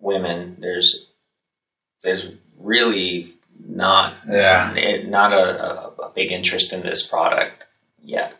women, 0.00 0.56
there's, 0.58 1.12
there's 2.02 2.32
really 2.58 3.34
not, 3.76 4.14
Yeah. 4.28 4.74
it- 4.74 5.08
not 5.08 5.32
a, 5.32 5.44
a, 5.64 5.74
a 6.06 6.10
big 6.14 6.30
interest 6.32 6.72
in 6.72 6.82
this 6.82 7.06
product 7.06 7.66
yet. 8.02 8.34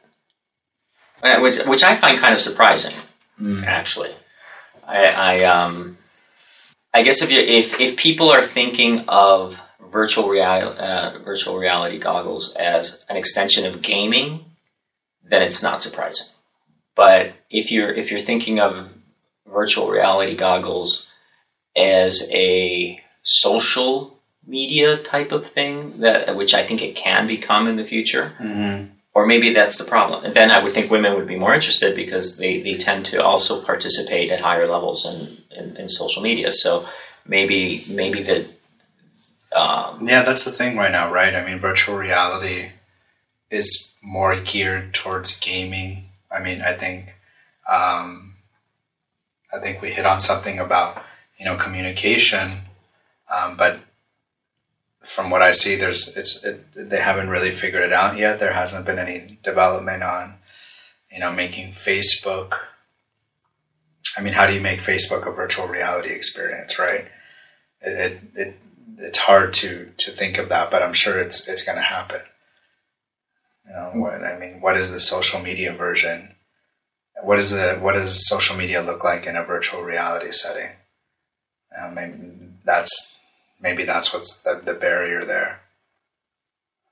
Uh, 1.22 1.38
Which, 1.40 1.58
which 1.66 1.84
I 1.84 1.94
find 1.96 2.18
kind 2.18 2.34
of 2.34 2.40
surprising, 2.40 2.94
Mm. 3.40 3.64
actually. 3.64 4.10
I, 4.86 5.06
I 5.06 5.44
um, 5.44 5.96
I 6.92 7.02
guess 7.02 7.22
if 7.22 7.30
you 7.30 7.38
if 7.40 7.80
if 7.80 7.96
people 7.96 8.28
are 8.30 8.42
thinking 8.42 9.04
of 9.08 9.60
virtual 9.90 10.28
reality 10.28 10.78
uh, 10.78 11.18
virtual 11.24 11.56
reality 11.58 11.98
goggles 11.98 12.54
as 12.56 13.04
an 13.08 13.16
extension 13.16 13.64
of 13.64 13.80
gaming, 13.80 14.44
then 15.24 15.40
it's 15.42 15.62
not 15.62 15.80
surprising. 15.82 16.26
But 16.94 17.32
if 17.48 17.70
you're 17.72 17.92
if 17.94 18.10
you're 18.10 18.20
thinking 18.20 18.58
of 18.60 18.90
virtual 19.46 19.88
reality 19.88 20.34
goggles 20.34 21.14
as 21.76 22.28
a 22.32 23.00
social 23.22 24.18
media 24.46 24.96
type 24.96 25.32
of 25.32 25.46
thing 25.46 26.00
that 26.00 26.34
which 26.36 26.54
I 26.54 26.62
think 26.62 26.82
it 26.82 26.96
can 26.96 27.26
become 27.26 27.68
in 27.68 27.76
the 27.76 27.84
future, 27.84 28.32
Mhm. 28.40 28.90
or 29.14 29.26
maybe 29.26 29.52
that's 29.52 29.78
the 29.78 29.84
problem. 29.84 30.24
And 30.24 30.34
then 30.34 30.50
I 30.50 30.62
would 30.62 30.72
think 30.74 30.90
women 30.90 31.14
would 31.14 31.28
be 31.28 31.36
more 31.36 31.54
interested 31.54 31.94
because 31.94 32.38
they, 32.38 32.60
they 32.60 32.74
tend 32.74 33.06
to 33.06 33.22
also 33.24 33.62
participate 33.62 34.30
at 34.30 34.40
higher 34.40 34.66
levels 34.68 35.04
in, 35.06 35.18
in, 35.56 35.76
in 35.76 35.88
social 35.88 36.22
media. 36.22 36.50
So 36.50 36.88
maybe 37.26 37.84
maybe 37.88 38.22
the 38.22 38.46
um, 39.54 40.08
Yeah, 40.08 40.22
that's 40.22 40.44
the 40.44 40.50
thing 40.50 40.76
right 40.76 40.90
now, 40.90 41.12
right? 41.12 41.34
I 41.34 41.44
mean, 41.44 41.58
virtual 41.58 41.96
reality 41.96 42.70
is 43.50 43.94
more 44.02 44.34
geared 44.34 44.94
towards 44.94 45.38
gaming. 45.38 46.04
I 46.30 46.40
mean, 46.40 46.62
I 46.62 46.72
think, 46.72 47.14
um, 47.70 48.36
I 49.52 49.58
think 49.58 49.82
we 49.82 49.92
hit 49.92 50.06
on 50.06 50.20
something 50.20 50.58
about 50.58 51.04
you 51.38 51.44
know 51.44 51.56
communication, 51.56 52.62
um, 53.30 53.56
but 53.56 53.80
from 55.02 55.30
what 55.30 55.42
I 55.42 55.52
see, 55.52 55.76
there's 55.76 56.16
it's 56.16 56.44
it, 56.44 56.64
they 56.74 57.00
haven't 57.00 57.28
really 57.28 57.50
figured 57.50 57.82
it 57.82 57.92
out 57.92 58.16
yet. 58.16 58.38
There 58.38 58.54
hasn't 58.54 58.86
been 58.86 58.98
any 58.98 59.38
development 59.42 60.02
on, 60.02 60.34
you 61.12 61.18
know, 61.18 61.32
making 61.32 61.72
Facebook. 61.72 62.60
I 64.16 64.22
mean, 64.22 64.34
how 64.34 64.46
do 64.46 64.54
you 64.54 64.60
make 64.60 64.80
Facebook 64.80 65.26
a 65.26 65.32
virtual 65.32 65.66
reality 65.66 66.12
experience, 66.12 66.78
right? 66.78 67.08
It, 67.80 67.92
it, 67.92 68.20
it 68.34 68.58
it's 68.98 69.18
hard 69.18 69.52
to 69.54 69.92
to 69.96 70.10
think 70.10 70.38
of 70.38 70.48
that, 70.48 70.70
but 70.70 70.82
I'm 70.82 70.94
sure 70.94 71.18
it's 71.18 71.48
it's 71.48 71.64
going 71.64 71.78
to 71.78 71.82
happen. 71.82 72.20
You 73.66 73.72
know, 73.72 73.90
what 73.94 74.22
I 74.22 74.38
mean, 74.38 74.60
what 74.60 74.76
is 74.76 74.92
the 74.92 75.00
social 75.00 75.40
media 75.40 75.72
version? 75.72 76.34
What 77.22 77.38
is 77.38 77.50
the 77.50 77.78
what 77.80 77.92
does 77.92 78.28
social 78.28 78.56
media 78.56 78.82
look 78.82 79.02
like 79.02 79.26
in 79.26 79.36
a 79.36 79.44
virtual 79.44 79.82
reality 79.82 80.30
setting? 80.30 80.76
Um, 81.78 81.94
mean, 81.94 82.58
that's 82.64 83.11
maybe 83.62 83.84
that's 83.84 84.12
what's 84.12 84.42
the, 84.42 84.60
the 84.62 84.74
barrier 84.74 85.24
there. 85.24 85.60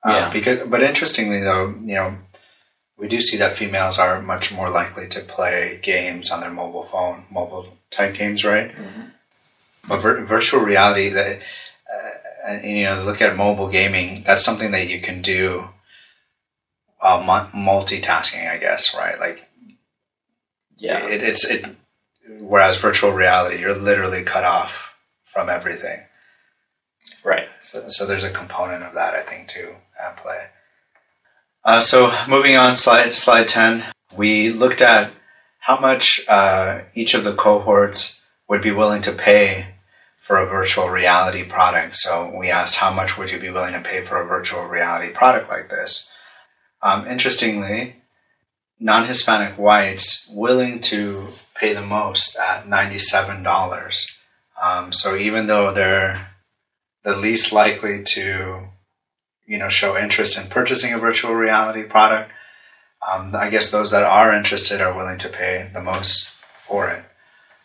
Um, 0.02 0.14
yeah. 0.14 0.32
because, 0.32 0.68
but 0.68 0.82
interestingly, 0.82 1.40
though, 1.40 1.74
you 1.80 1.94
know, 1.96 2.18
we 2.96 3.08
do 3.08 3.20
see 3.20 3.36
that 3.38 3.56
females 3.56 3.98
are 3.98 4.22
much 4.22 4.54
more 4.54 4.70
likely 4.70 5.08
to 5.08 5.20
play 5.20 5.78
games 5.82 6.30
on 6.30 6.40
their 6.40 6.50
mobile 6.50 6.84
phone, 6.84 7.24
mobile 7.30 7.76
type 7.90 8.14
games, 8.14 8.44
right? 8.44 8.70
Mm-hmm. 8.70 9.02
But 9.88 10.00
vir- 10.00 10.24
virtual 10.24 10.60
reality, 10.60 11.08
that 11.10 11.40
uh, 12.46 12.58
you 12.62 12.84
know, 12.84 13.02
look 13.02 13.20
at 13.20 13.36
mobile 13.36 13.68
gaming. 13.68 14.22
That's 14.22 14.44
something 14.44 14.70
that 14.72 14.88
you 14.88 15.00
can 15.00 15.22
do 15.22 15.68
while 16.98 17.22
multitasking, 17.22 18.50
I 18.50 18.58
guess, 18.58 18.94
right? 18.94 19.18
Like, 19.18 19.46
yeah, 20.76 21.06
it, 21.06 21.22
it's 21.22 21.50
it. 21.50 21.66
Whereas 22.38 22.78
virtual 22.78 23.12
reality, 23.12 23.60
you're 23.60 23.74
literally 23.74 24.22
cut 24.22 24.44
off 24.44 24.98
from 25.24 25.48
everything. 25.48 26.00
Right. 27.24 27.48
So, 27.60 27.88
so 27.88 28.06
there's 28.06 28.24
a 28.24 28.30
component 28.30 28.82
of 28.82 28.94
that, 28.94 29.14
I 29.14 29.22
think, 29.22 29.48
too, 29.48 29.74
at 30.00 30.16
play. 30.16 30.46
Uh, 31.64 31.80
so 31.80 32.12
moving 32.28 32.56
on, 32.56 32.76
slide 32.76 33.14
slide 33.14 33.48
ten, 33.48 33.84
we 34.16 34.50
looked 34.50 34.80
at 34.80 35.10
how 35.58 35.78
much 35.78 36.26
uh, 36.28 36.82
each 36.94 37.14
of 37.14 37.24
the 37.24 37.34
cohorts 37.34 38.26
would 38.48 38.62
be 38.62 38.72
willing 38.72 39.02
to 39.02 39.12
pay 39.12 39.74
for 40.16 40.38
a 40.38 40.46
virtual 40.46 40.88
reality 40.88 41.44
product. 41.44 41.96
So 41.96 42.32
we 42.38 42.50
asked, 42.50 42.76
how 42.76 42.92
much 42.92 43.18
would 43.18 43.30
you 43.30 43.38
be 43.38 43.50
willing 43.50 43.74
to 43.74 43.80
pay 43.80 44.00
for 44.02 44.20
a 44.20 44.26
virtual 44.26 44.64
reality 44.64 45.12
product 45.12 45.50
like 45.50 45.68
this? 45.68 46.10
Um, 46.82 47.06
interestingly, 47.06 47.96
non-Hispanic 48.78 49.58
whites 49.58 50.26
willing 50.32 50.80
to 50.80 51.26
pay 51.54 51.74
the 51.74 51.82
most 51.82 52.38
at 52.38 52.66
ninety-seven 52.66 53.42
dollars. 53.42 54.18
Um, 54.62 54.92
so 54.92 55.14
even 55.16 55.46
though 55.46 55.72
they're 55.72 56.29
the 57.02 57.16
least 57.16 57.52
likely 57.52 58.02
to, 58.02 58.68
you 59.46 59.58
know, 59.58 59.68
show 59.68 59.96
interest 59.96 60.38
in 60.38 60.50
purchasing 60.50 60.92
a 60.92 60.98
virtual 60.98 61.34
reality 61.34 61.82
product. 61.82 62.30
Um, 63.08 63.30
I 63.34 63.48
guess 63.48 63.70
those 63.70 63.90
that 63.90 64.04
are 64.04 64.34
interested 64.34 64.80
are 64.80 64.94
willing 64.94 65.18
to 65.18 65.28
pay 65.28 65.70
the 65.72 65.80
most 65.80 66.28
for 66.28 66.88
it. 66.88 67.04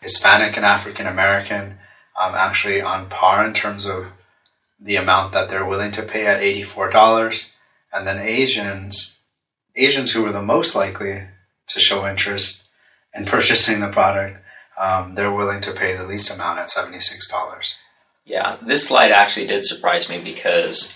Hispanic 0.00 0.56
and 0.56 0.64
African 0.64 1.06
American, 1.06 1.78
um, 2.18 2.34
actually 2.34 2.80
on 2.80 3.08
par 3.08 3.46
in 3.46 3.52
terms 3.52 3.86
of 3.86 4.06
the 4.80 4.96
amount 4.96 5.32
that 5.32 5.48
they're 5.48 5.66
willing 5.66 5.90
to 5.92 6.02
pay 6.02 6.26
at 6.26 6.40
$84. 6.40 7.54
And 7.92 8.06
then 8.06 8.18
Asians, 8.18 9.18
Asians 9.74 10.12
who 10.12 10.22
were 10.22 10.32
the 10.32 10.42
most 10.42 10.74
likely 10.74 11.24
to 11.68 11.80
show 11.80 12.06
interest 12.06 12.70
in 13.14 13.24
purchasing 13.24 13.80
the 13.80 13.88
product, 13.88 14.38
um, 14.78 15.14
they're 15.14 15.32
willing 15.32 15.60
to 15.62 15.72
pay 15.72 15.96
the 15.96 16.06
least 16.06 16.34
amount 16.34 16.58
at 16.58 16.68
$76. 16.68 17.76
Yeah, 18.26 18.56
this 18.60 18.88
slide 18.88 19.12
actually 19.12 19.46
did 19.46 19.64
surprise 19.64 20.10
me 20.10 20.20
because 20.22 20.92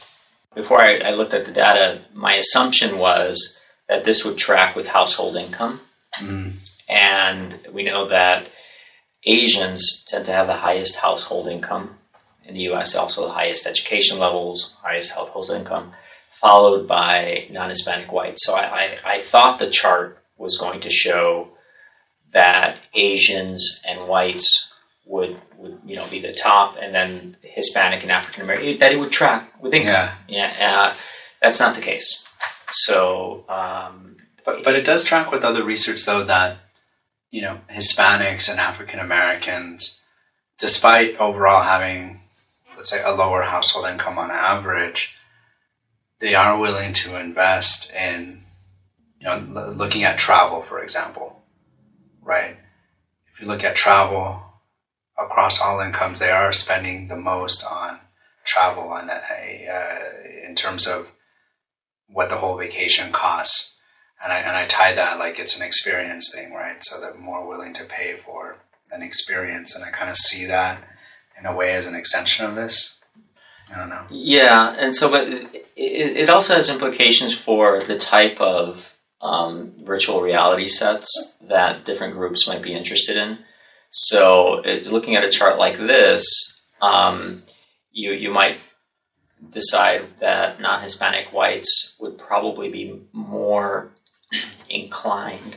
before 0.55 0.83
I, 0.83 0.99
I, 0.99 1.11
looked 1.13 1.33
at 1.33 1.45
the 1.45 1.53
data, 1.53 2.03
my 2.13 2.35
assumption 2.35 2.99
was 2.99 3.61
that 3.89 4.05
this 4.05 4.25
would 4.25 4.37
track 4.37 4.75
with 4.75 4.89
household 4.89 5.37
income. 5.37 5.81
Mm. 6.17 6.55
And 6.89 7.59
we 7.73 7.85
know 7.85 8.09
that 8.09 8.49
Asians 9.25 10.05
tend 10.09 10.25
to 10.27 10.33
have 10.33 10.49
the 10.49 10.55
highest 10.55 10.97
household 10.99 11.47
income 11.47 11.99
in 12.45 12.55
the 12.55 12.73
US, 12.73 12.97
also 12.97 13.27
the 13.27 13.35
highest 13.35 13.65
education 13.65 14.19
levels, 14.19 14.77
highest 14.83 15.13
household 15.13 15.51
income, 15.51 15.93
followed 16.33 16.89
by 16.89 17.47
non 17.49 17.71
Hispanic 17.71 18.13
whites. 18.13 18.45
So 18.45 18.57
I, 18.57 18.65
I, 18.65 18.99
I 19.05 19.21
thought 19.21 19.61
the 19.61 19.71
chart 19.71 20.19
was 20.37 20.57
going 20.57 20.81
to 20.81 20.91
show 20.91 21.51
that 22.33 22.79
Asians 22.95 23.81
and 23.87 24.09
whites 24.09 24.75
would 25.07 25.41
would 25.61 25.79
you 25.85 25.97
know 25.97 26.07
be 26.09 26.21
the 26.21 26.33
top, 26.33 26.77
and 26.81 26.95
then 26.95 27.37
Hispanic 27.43 28.03
and 28.03 28.11
African 28.11 28.43
American 28.43 28.79
that 28.79 28.93
it 28.93 28.99
would 28.99 29.13
track 29.13 29.53
with 29.61 29.75
income. 29.75 29.93
Yeah, 29.93 30.15
yeah 30.29 30.55
uh, 30.61 30.95
that's 31.41 31.61
not 31.61 31.75
the 31.75 31.83
case. 31.83 32.27
So, 32.71 33.45
um, 33.49 34.17
but 34.45 34.65
but 34.65 34.75
it 34.75 34.85
does 34.85 35.05
track 35.05 35.31
with 35.31 35.45
other 35.45 35.63
research 35.63 36.05
though 36.05 36.25
that 36.25 36.59
you 37.31 37.43
know 37.43 37.61
Hispanics 37.71 38.51
and 38.51 38.59
African 38.59 39.01
Americans, 39.01 40.03
despite 40.59 41.17
overall 41.17 41.63
having 41.63 42.21
let's 42.77 42.91
say 42.91 43.03
a 43.05 43.13
lower 43.15 43.43
household 43.43 43.87
income 43.87 44.19
on 44.19 44.31
average, 44.31 45.19
they 46.21 46.35
are 46.35 46.59
willing 46.59 46.95
to 46.95 47.21
invest 47.21 47.93
in 47.95 48.43
you 49.21 49.27
know 49.27 49.73
looking 49.77 50.05
at 50.05 50.19
travel 50.19 50.63
for 50.63 50.83
example, 50.83 51.43
right? 52.23 52.57
If 53.33 53.41
you 53.41 53.47
look 53.47 53.63
at 53.63 53.77
travel 53.77 54.50
across 55.21 55.61
all 55.61 55.81
incomes, 55.81 56.19
they 56.19 56.31
are 56.31 56.53
spending 56.53 57.09
the 57.09 57.17
most 57.17 57.65
on 57.65 58.01
travel 58.45 58.95
and 58.95 59.11
uh, 59.11 60.47
in 60.47 60.55
terms 60.55 60.87
of 60.87 61.13
what 62.09 62.29
the 62.29 62.39
whole 62.39 62.57
vacation 62.57 63.13
costs. 63.13 63.81
And 64.23 64.33
I, 64.33 64.39
and 64.39 64.57
I 64.57 64.67
tie 64.67 64.93
that 64.95 65.19
like 65.19 65.39
it's 65.39 65.59
an 65.59 65.67
experience 65.67 66.35
thing, 66.35 66.53
right? 66.53 66.85
So 66.85 67.01
they're 67.01 67.15
more 67.15 67.47
willing 67.47 67.73
to 67.75 67.85
pay 67.85 68.15
for 68.15 68.57
an 68.91 69.03
experience. 69.03 69.75
And 69.75 69.85
I 69.85 69.91
kind 69.91 70.11
of 70.11 70.17
see 70.17 70.47
that 70.47 70.83
in 71.39 71.47
a 71.47 71.55
way 71.55 71.75
as 71.75 71.87
an 71.87 71.95
extension 71.95 72.45
of 72.45 72.55
this. 72.55 73.03
I 73.73 73.79
don't 73.79 73.89
know. 73.89 74.05
Yeah. 74.11 74.75
And 74.79 74.95
so, 74.95 75.11
but 75.11 75.29
it, 75.29 75.67
it 75.77 76.29
also 76.29 76.55
has 76.55 76.69
implications 76.69 77.35
for 77.35 77.81
the 77.81 77.99
type 77.99 78.39
of 78.41 78.97
um, 79.23 79.73
virtual 79.83 80.21
reality 80.21 80.67
sets 80.67 81.39
that 81.43 81.85
different 81.85 82.15
groups 82.15 82.49
might 82.49 82.63
be 82.63 82.75
interested 82.75 83.17
in. 83.17 83.39
So, 83.91 84.63
it, 84.65 84.87
looking 84.87 85.17
at 85.17 85.25
a 85.25 85.29
chart 85.29 85.59
like 85.59 85.77
this, 85.77 86.65
um, 86.81 87.43
you 87.93 88.13
you 88.13 88.31
might 88.31 88.57
decide 89.51 90.19
that 90.19 90.61
non-Hispanic 90.61 91.33
whites 91.33 91.97
would 91.99 92.19
probably 92.19 92.71
be 92.71 93.01
more 93.13 93.91
inclined 94.69 95.57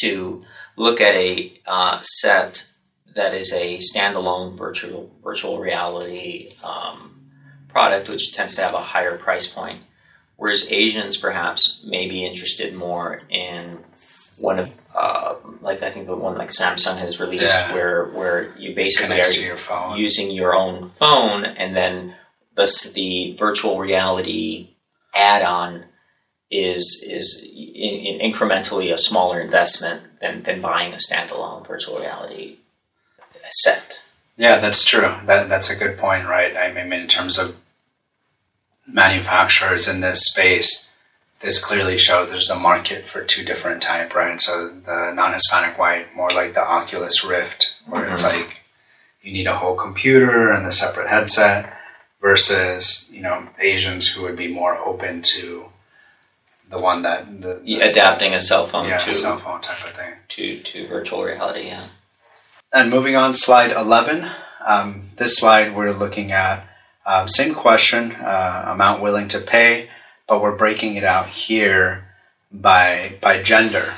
to 0.00 0.44
look 0.76 1.00
at 1.00 1.14
a 1.14 1.52
uh, 1.66 2.00
set 2.02 2.70
that 3.14 3.34
is 3.34 3.52
a 3.52 3.78
standalone 3.78 4.56
virtual 4.56 5.10
virtual 5.22 5.58
reality 5.58 6.50
um, 6.64 7.30
product, 7.68 8.08
which 8.08 8.34
tends 8.34 8.54
to 8.56 8.62
have 8.62 8.74
a 8.74 8.80
higher 8.80 9.16
price 9.16 9.52
point, 9.52 9.80
whereas 10.36 10.70
Asians 10.70 11.16
perhaps 11.16 11.84
may 11.86 12.08
be 12.08 12.24
interested 12.24 12.74
more 12.74 13.18
in 13.28 13.78
one 14.40 14.58
of 14.58 14.70
uh, 14.94 15.34
like 15.60 15.82
I 15.82 15.90
think 15.90 16.06
the 16.06 16.16
one 16.16 16.36
like 16.36 16.50
Samsung 16.50 16.98
has 16.98 17.20
released 17.20 17.68
yeah. 17.68 17.74
where 17.74 18.06
where 18.06 18.56
you 18.56 18.74
basically 18.74 19.16
Connects 19.16 19.38
are 19.38 19.40
your 19.40 19.96
using 19.96 20.30
your 20.30 20.54
own 20.54 20.88
phone 20.88 21.44
and 21.44 21.76
then 21.76 22.14
the 22.54 22.92
the 22.94 23.36
virtual 23.38 23.78
reality 23.78 24.70
add-on 25.14 25.84
is 26.50 27.04
is 27.08 27.42
in, 27.44 28.20
in 28.20 28.32
incrementally 28.32 28.92
a 28.92 28.98
smaller 28.98 29.40
investment 29.40 30.02
than, 30.20 30.42
than 30.42 30.60
buying 30.60 30.92
a 30.92 30.96
standalone 30.96 31.66
virtual 31.66 31.98
reality 31.98 32.56
set. 33.52 34.02
Yeah, 34.36 34.58
that's 34.58 34.84
true. 34.84 35.14
That 35.26 35.48
that's 35.48 35.70
a 35.70 35.76
good 35.76 35.98
point, 35.98 36.26
right? 36.26 36.56
I 36.56 36.72
mean, 36.72 36.92
in 36.92 37.08
terms 37.08 37.38
of 37.38 37.60
manufacturers 38.86 39.88
in 39.88 40.00
this 40.00 40.24
space, 40.24 40.89
this 41.40 41.62
clearly 41.64 41.98
shows 41.98 42.30
there's 42.30 42.50
a 42.50 42.58
market 42.58 43.08
for 43.08 43.24
two 43.24 43.44
different 43.44 43.82
type, 43.82 44.14
right? 44.14 44.40
So 44.40 44.68
the 44.68 45.12
non-Hispanic 45.14 45.78
white, 45.78 46.14
more 46.14 46.30
like 46.30 46.54
the 46.54 46.62
Oculus 46.62 47.24
Rift, 47.24 47.80
where 47.86 48.02
mm-hmm. 48.02 48.12
it's 48.12 48.24
like 48.24 48.62
you 49.22 49.32
need 49.32 49.46
a 49.46 49.56
whole 49.56 49.74
computer 49.74 50.50
and 50.50 50.66
a 50.66 50.72
separate 50.72 51.08
headset, 51.08 51.76
versus 52.20 53.10
you 53.12 53.22
know 53.22 53.48
Asians 53.60 54.12
who 54.12 54.22
would 54.22 54.36
be 54.36 54.52
more 54.52 54.76
open 54.76 55.22
to 55.22 55.66
the 56.68 56.78
one 56.78 57.02
that 57.02 57.42
the, 57.42 57.60
the 57.64 57.80
adapting 57.80 58.34
a 58.34 58.40
cell 58.40 58.66
phone 58.66 58.88
yeah, 58.88 58.98
to 58.98 59.12
cell 59.12 59.36
phone 59.38 59.60
type 59.60 59.84
of 59.84 59.92
thing 59.96 60.14
to 60.28 60.60
to 60.60 60.86
virtual 60.86 61.24
reality, 61.24 61.66
yeah. 61.66 61.86
And 62.72 62.90
moving 62.90 63.16
on, 63.16 63.34
slide 63.34 63.72
eleven. 63.72 64.30
Um, 64.64 65.02
this 65.16 65.38
slide 65.38 65.74
we're 65.74 65.92
looking 65.92 66.32
at 66.32 66.68
um, 67.06 67.28
same 67.28 67.54
question: 67.54 68.12
uh, 68.12 68.64
amount 68.68 69.02
willing 69.02 69.28
to 69.28 69.40
pay 69.40 69.88
but 70.30 70.40
we're 70.40 70.54
breaking 70.54 70.94
it 70.94 71.02
out 71.02 71.26
here 71.26 72.06
by 72.52 73.18
by 73.20 73.42
gender. 73.42 73.94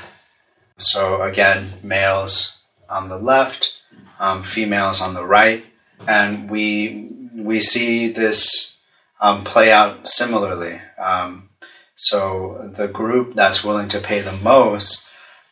So 0.79 1.23
again, 1.23 1.69
males 1.85 2.67
on 2.89 3.11
the 3.11 3.19
left, 3.19 3.83
um, 4.19 4.43
females 4.43 5.03
on 5.03 5.13
the 5.13 5.27
right, 5.27 5.67
and 6.09 6.51
we 6.51 7.11
we 7.37 7.61
see 7.61 8.09
this 8.09 8.81
um, 9.21 9.45
play 9.45 9.71
out 9.71 10.09
similarly. 10.09 10.81
Um, 10.99 11.51
so 11.97 12.73
the 12.75 12.89
group 12.89 13.35
that's 13.35 13.63
willing 13.63 13.89
to 13.89 14.01
pay 14.01 14.23
the 14.23 14.33
most, 14.33 15.09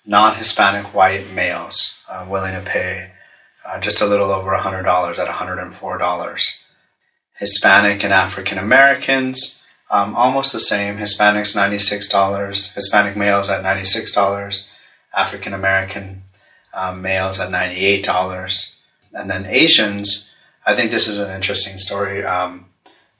non-Hispanic 0.07 0.95
white 0.95 1.31
males, 1.35 2.03
uh, 2.11 2.27
willing 2.29 2.55
to 2.55 2.63
pay 2.63 3.13
uh, 3.67 3.79
just 3.79 4.01
a 4.01 4.07
little 4.07 4.31
over 4.33 4.51
$100 4.51 5.19
at 5.19 5.29
$104. 5.29 6.65
Hispanic 7.39 8.03
and 8.03 8.13
African 8.13 8.59
Americans, 8.59 9.60
um, 9.91 10.15
almost 10.15 10.53
the 10.53 10.61
same. 10.61 10.97
Hispanics 10.97 11.57
$96, 11.57 12.75
Hispanic 12.75 13.17
males 13.17 13.51
at 13.51 13.65
$96, 13.65 14.79
African 15.15 15.53
American 15.53 16.23
um, 16.73 17.03
males 17.03 17.41
at 17.41 17.51
$98. 17.51 18.81
And 19.13 19.29
then 19.29 19.47
Asians, 19.47 20.33
I 20.65 20.77
think 20.77 20.91
this 20.91 21.09
is 21.09 21.19
an 21.19 21.35
interesting 21.35 21.79
story. 21.79 22.25
Um, 22.25 22.67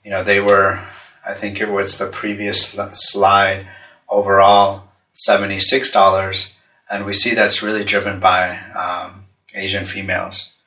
you 0.03 0.11
know, 0.11 0.23
they 0.23 0.39
were, 0.39 0.79
I 1.27 1.33
think 1.33 1.59
it 1.59 1.69
was 1.69 1.97
the 1.97 2.07
previous 2.07 2.71
slide, 2.93 3.67
overall 4.09 4.87
$76. 5.13 6.57
And 6.89 7.05
we 7.05 7.13
see 7.13 7.33
that's 7.33 7.61
really 7.61 7.83
driven 7.83 8.19
by 8.19 8.57
um, 8.71 9.25
Asian 9.53 9.85
females. 9.85 10.57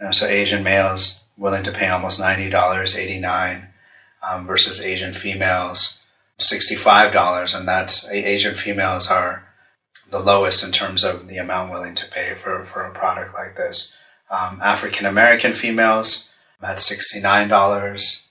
You 0.00 0.06
know, 0.06 0.12
so 0.12 0.26
Asian 0.26 0.64
males 0.64 1.28
willing 1.36 1.62
to 1.62 1.72
pay 1.72 1.88
almost 1.88 2.20
$90, 2.20 2.98
89 2.98 3.68
um, 4.28 4.46
versus 4.46 4.80
Asian 4.80 5.12
females, 5.12 6.02
$65. 6.40 7.56
And 7.56 7.68
that's 7.68 8.10
Asian 8.10 8.54
females 8.54 9.10
are 9.10 9.44
the 10.10 10.18
lowest 10.18 10.64
in 10.64 10.70
terms 10.70 11.04
of 11.04 11.28
the 11.28 11.38
amount 11.38 11.72
willing 11.72 11.94
to 11.94 12.10
pay 12.10 12.34
for, 12.34 12.64
for 12.64 12.82
a 12.82 12.92
product 12.92 13.34
like 13.34 13.56
this. 13.56 13.96
Um, 14.30 14.60
African 14.62 15.06
American 15.06 15.52
females 15.52 16.32
at 16.62 16.78
$69, 16.78 18.26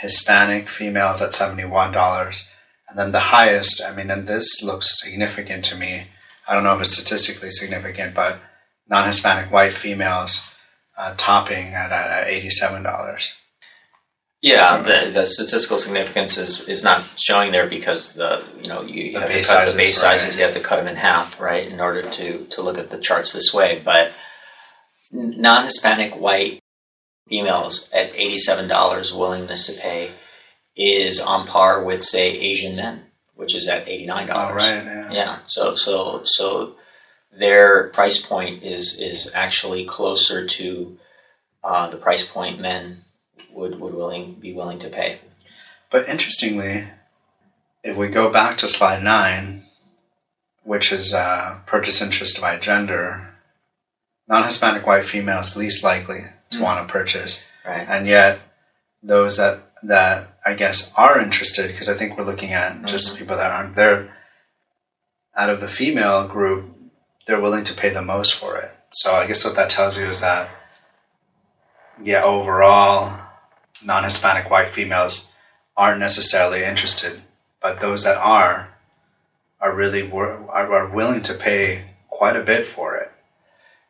Hispanic 0.00 0.68
females 0.68 1.20
at 1.20 1.32
$71. 1.32 2.50
And 2.88 2.98
then 2.98 3.12
the 3.12 3.20
highest, 3.20 3.82
I 3.84 3.94
mean, 3.94 4.10
and 4.10 4.26
this 4.26 4.64
looks 4.64 5.00
significant 5.00 5.64
to 5.66 5.76
me. 5.76 6.04
I 6.48 6.54
don't 6.54 6.64
know 6.64 6.74
if 6.74 6.80
it's 6.80 6.96
statistically 6.96 7.50
significant, 7.50 8.14
but 8.14 8.40
non 8.88 9.06
Hispanic 9.06 9.52
white 9.52 9.74
females 9.74 10.56
uh, 10.96 11.14
topping 11.16 11.68
at, 11.68 11.92
at 11.92 12.26
$87. 12.26 13.40
Yeah, 14.42 14.80
the, 14.80 15.10
the 15.10 15.26
statistical 15.26 15.76
significance 15.76 16.38
is, 16.38 16.66
is 16.66 16.82
not 16.82 17.02
showing 17.18 17.52
there 17.52 17.66
because 17.66 18.14
the 18.14 18.42
you 18.62 18.68
know 18.68 18.80
you, 18.80 19.02
you 19.04 19.18
have 19.18 19.28
to 19.28 19.34
base 19.34 19.48
cut 19.50 19.58
sizes, 19.58 19.74
the 19.74 19.78
base 19.78 20.02
right. 20.02 20.18
sizes. 20.18 20.36
You 20.36 20.44
have 20.44 20.54
to 20.54 20.60
cut 20.60 20.76
them 20.76 20.88
in 20.88 20.96
half, 20.96 21.38
right, 21.38 21.68
in 21.68 21.78
order 21.78 22.02
to 22.02 22.44
to 22.46 22.62
look 22.62 22.78
at 22.78 22.88
the 22.88 22.98
charts 22.98 23.34
this 23.34 23.52
way. 23.52 23.82
But 23.84 24.12
non-Hispanic 25.12 26.18
white 26.18 26.60
females 27.28 27.90
at 27.92 28.14
eighty-seven 28.14 28.66
dollars 28.66 29.12
willingness 29.12 29.66
to 29.66 29.78
pay 29.78 30.12
is 30.74 31.20
on 31.20 31.46
par 31.46 31.84
with 31.84 32.02
say 32.02 32.30
Asian 32.30 32.74
men, 32.74 33.04
which 33.34 33.54
is 33.54 33.68
at 33.68 33.86
eighty-nine 33.86 34.28
dollars. 34.28 34.62
right, 34.62 34.84
yeah. 34.84 35.10
Yeah. 35.12 35.38
So 35.48 35.74
so 35.74 36.22
so 36.24 36.76
their 37.30 37.88
price 37.88 38.24
point 38.24 38.62
is 38.62 38.98
is 38.98 39.30
actually 39.34 39.84
closer 39.84 40.46
to 40.46 40.98
uh, 41.62 41.90
the 41.90 41.98
price 41.98 42.26
point 42.26 42.58
men 42.58 43.02
would 43.52 43.80
would 43.80 43.94
willing 43.94 44.34
be 44.34 44.52
willing 44.52 44.78
to 44.80 44.88
pay. 44.88 45.20
But 45.90 46.08
interestingly, 46.08 46.88
if 47.82 47.96
we 47.96 48.08
go 48.08 48.30
back 48.30 48.56
to 48.58 48.68
slide 48.68 49.02
nine, 49.02 49.62
which 50.62 50.92
is 50.92 51.14
uh, 51.14 51.58
purchase 51.66 52.00
interest 52.02 52.40
by 52.40 52.58
gender, 52.58 53.34
non 54.28 54.44
Hispanic 54.44 54.86
white 54.86 55.04
females 55.04 55.56
least 55.56 55.82
likely 55.84 56.20
to 56.50 56.58
Mm. 56.58 56.62
want 56.62 56.86
to 56.86 56.92
purchase. 56.92 57.46
Right. 57.64 57.86
And 57.88 58.06
yet, 58.06 58.40
those 59.02 59.36
that, 59.36 59.70
that 59.82 60.38
I 60.44 60.54
guess 60.54 60.92
are 60.96 61.20
interested, 61.20 61.68
because 61.68 61.88
I 61.88 61.94
think 61.94 62.16
we're 62.18 62.24
looking 62.24 62.52
at 62.52 62.84
just 62.86 63.18
people 63.18 63.36
that 63.36 63.50
aren't 63.52 63.74
there, 63.76 64.16
out 65.36 65.50
of 65.50 65.60
the 65.60 65.68
female 65.68 66.26
group, 66.26 66.76
they're 67.26 67.40
willing 67.40 67.64
to 67.64 67.74
pay 67.74 67.90
the 67.90 68.02
most 68.02 68.34
for 68.34 68.56
it. 68.58 68.72
So 68.90 69.12
I 69.14 69.26
guess 69.26 69.44
what 69.44 69.54
that 69.56 69.70
tells 69.70 69.96
you 69.96 70.06
is 70.06 70.20
that, 70.20 70.50
yeah, 72.02 72.24
overall, 72.24 73.16
non 73.84 74.04
Hispanic 74.04 74.50
white 74.50 74.68
females 74.68 75.36
aren't 75.76 76.00
necessarily 76.00 76.64
interested, 76.64 77.22
but 77.62 77.80
those 77.80 78.04
that 78.04 78.16
are 78.16 78.74
are 79.60 79.74
really 79.74 80.02
wor- 80.02 80.48
are, 80.50 80.86
willing 80.86 81.20
to 81.20 81.34
pay 81.34 81.84
quite 82.08 82.36
a 82.36 82.42
bit 82.42 82.64
for 82.64 82.96
it. 82.96 83.12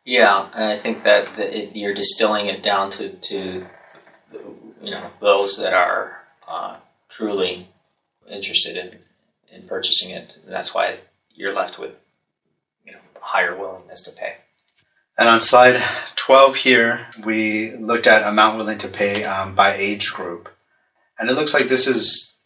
Yeah, 0.03 0.49
and 0.53 0.65
I 0.65 0.75
think 0.75 1.03
that 1.03 1.27
the, 1.35 1.69
you're 1.73 1.93
distilling 1.93 2.47
it 2.47 2.61
down 2.61 2.89
to, 2.91 3.09
to 3.09 3.65
you 4.81 4.91
know 4.91 5.11
those 5.19 5.57
that 5.57 5.73
are 5.73 6.23
uh, 6.47 6.77
truly 7.07 7.69
interested 8.29 8.77
in, 8.77 8.99
in 9.55 9.67
purchasing 9.67 10.11
it. 10.11 10.39
And 10.43 10.53
that's 10.53 10.73
why 10.73 10.99
you're 11.33 11.53
left 11.53 11.79
with 11.79 11.95
you 12.85 12.93
know 12.93 12.99
higher 13.21 13.55
willingness 13.55 14.01
to 14.03 14.11
pay. 14.11 14.37
And 15.21 15.29
on 15.29 15.39
slide 15.39 15.79
12 16.15 16.55
here, 16.55 17.05
we 17.23 17.75
looked 17.75 18.07
at 18.07 18.27
amount 18.27 18.57
willing 18.57 18.79
to 18.79 18.87
pay 18.87 19.23
um, 19.23 19.53
by 19.53 19.75
age 19.75 20.11
group. 20.11 20.49
And 21.19 21.29
it 21.29 21.35
looks 21.35 21.53
like 21.53 21.65
this 21.65 21.85
is 21.85 22.39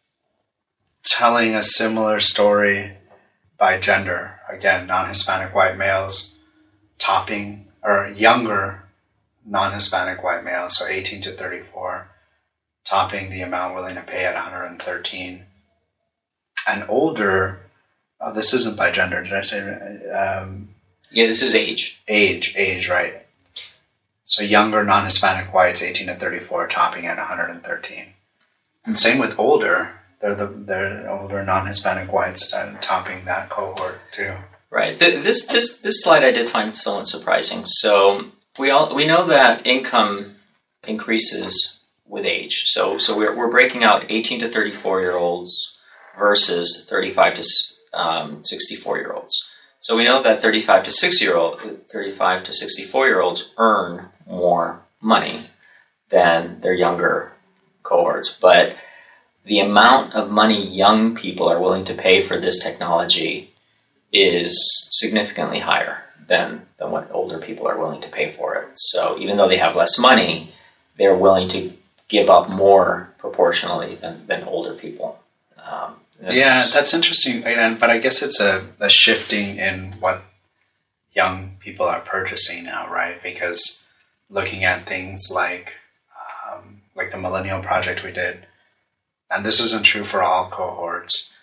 telling 1.02 1.56
a 1.56 1.64
similar 1.64 2.20
story 2.20 2.98
by 3.58 3.80
gender. 3.80 4.42
Again, 4.52 4.88
non 4.88 5.08
Hispanic 5.08 5.56
white 5.56 5.78
males 5.78 6.38
topping, 6.98 7.70
or 7.82 8.10
younger 8.14 8.84
non 9.46 9.72
Hispanic 9.72 10.22
white 10.22 10.44
males, 10.44 10.78
so 10.78 10.86
18 10.86 11.22
to 11.22 11.32
34, 11.32 12.10
topping 12.84 13.30
the 13.30 13.42
amount 13.42 13.74
willing 13.74 13.96
to 13.96 14.02
pay 14.02 14.26
at 14.26 14.34
113. 14.34 15.46
And 16.68 16.84
older, 16.90 17.68
oh, 18.20 18.34
this 18.34 18.54
isn't 18.54 18.78
by 18.78 18.92
gender, 18.92 19.24
did 19.24 19.32
I 19.32 19.44
say? 19.44 19.62
Um, 20.12 20.75
Yeah, 21.12 21.28
this 21.28 21.42
is 21.42 21.56
age. 21.56 22.02
age, 22.08 22.54
age, 22.58 22.90
right? 22.90 23.26
So 24.26 24.44
younger 24.44 24.84
non-Hispanic 24.84 25.54
whites, 25.54 25.84
18 25.84 26.08
to 26.08 26.16
34, 26.16 26.68
topping 26.68 27.06
at 27.06 27.18
113. 27.18 28.14
And 28.86 28.98
same 28.98 29.20
with 29.20 29.40
older, 29.40 30.00
they're 30.20 30.36
the 30.36 30.48
they're 30.48 31.10
older 31.10 31.44
non-Hispanic 31.44 32.12
whites 32.12 32.54
uh, 32.54 32.76
topping 32.82 33.26
that 33.26 33.50
cohort 33.50 34.00
too. 34.12 34.34
Right. 34.70 34.98
Th- 34.98 35.24
this 35.24 35.46
this 35.46 35.80
this 35.80 36.04
slide 36.04 36.24
I 36.24 36.32
did 36.32 36.50
find 36.50 36.76
somewhat 36.76 37.08
surprising. 37.08 37.66
So 37.66 38.32
we 38.58 38.70
all 38.72 38.94
we 38.96 39.06
know 39.06 39.26
that 39.28 39.66
income 39.66 40.36
increases 40.88 41.84
with 42.06 42.26
age. 42.26 42.64
So 42.68 42.98
so 42.98 43.18
we're 43.18 43.36
we're 43.36 43.52
breaking 43.52 43.84
out 43.84 44.06
18 44.10 44.40
to 44.42 44.50
34 44.50 45.02
year 45.02 45.16
olds 45.16 45.80
versus 46.18 46.86
35 46.90 47.36
to 47.36 47.44
um, 47.94 48.44
64 48.44 48.98
year 48.98 49.14
olds. 49.14 49.52
So 49.86 49.96
we 49.96 50.04
know 50.04 50.24
that 50.24 50.42
35 50.42 50.86
to 50.86 50.90
6 50.90 51.22
year 51.22 51.38
old 51.38 51.62
35 51.92 52.44
to 52.46 52.54
64 52.54 53.06
year 53.06 53.22
olds 53.22 53.54
earn 53.60 54.08
more 54.26 54.82
money 55.00 55.46
than 56.10 56.60
their 56.62 56.74
younger 56.74 57.34
cohorts, 57.84 58.36
but 58.36 58.78
the 59.44 59.60
amount 59.60 60.16
of 60.16 60.32
money 60.32 60.60
young 60.60 61.14
people 61.14 61.48
are 61.48 61.62
willing 61.62 61.86
to 61.86 61.94
pay 61.94 62.20
for 62.20 62.40
this 62.40 62.64
technology 62.64 63.54
is 64.12 64.90
significantly 64.90 65.60
higher 65.60 66.02
than, 66.26 66.66
than 66.80 66.90
what 66.90 67.12
older 67.12 67.38
people 67.38 67.68
are 67.68 67.78
willing 67.78 68.02
to 68.02 68.10
pay 68.10 68.32
for 68.32 68.56
it. 68.56 68.80
So 68.80 69.20
even 69.20 69.38
though 69.38 69.48
they 69.48 69.58
have 69.58 69.76
less 69.76 70.00
money, 70.00 70.52
they're 70.98 71.16
willing 71.16 71.48
to 71.50 71.72
give 72.08 72.28
up 72.28 72.50
more 72.50 73.14
proportionally 73.20 73.94
than, 73.94 74.26
than 74.26 74.46
older 74.46 74.74
people. 74.74 75.20
Um, 75.64 75.98
yeah, 76.22 76.68
that's 76.74 76.94
interesting. 76.94 77.44
And 77.44 77.80
but 77.80 77.90
I 77.90 77.98
guess 77.98 78.22
it's 78.22 78.40
a, 78.40 78.66
a 78.80 78.90
shifting 78.90 79.58
in 79.58 79.94
what 80.00 80.24
young 81.16 81.58
people 81.60 81.86
are 81.86 82.02
purchasing 82.02 82.64
now, 82.64 82.90
right? 82.90 83.22
Because 83.22 83.90
looking 84.30 84.64
at 84.64 84.86
things 84.86 85.30
like 85.34 85.74
um, 86.48 86.82
like 86.96 87.12
the 87.12 87.18
Millennial 87.18 87.62
Project 87.62 88.04
we 88.04 88.12
did, 88.12 88.46
and 89.30 89.46
this 89.46 89.60
isn't 89.60 89.86
true 89.86 90.04
for 90.04 90.22
all 90.22 90.50
cohorts, 90.50 91.34